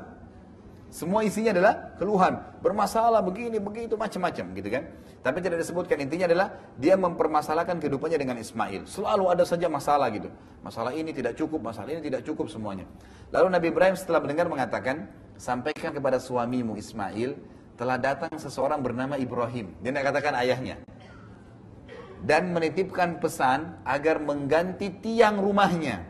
[0.89, 4.89] Semua isinya adalah keluhan, bermasalah begini, begitu, macam-macam gitu kan.
[5.21, 6.49] Tapi tidak disebutkan, intinya adalah
[6.81, 8.89] dia mempermasalahkan kehidupannya dengan Ismail.
[8.89, 10.33] Selalu ada saja masalah gitu.
[10.65, 12.89] Masalah ini tidak cukup, masalah ini tidak cukup semuanya.
[13.29, 17.37] Lalu Nabi Ibrahim setelah mendengar mengatakan, sampaikan kepada suamimu Ismail,
[17.77, 19.77] telah datang seseorang bernama Ibrahim.
[19.85, 20.81] Dia tidak katakan ayahnya.
[22.21, 26.05] Dan menitipkan pesan agar mengganti tiang rumahnya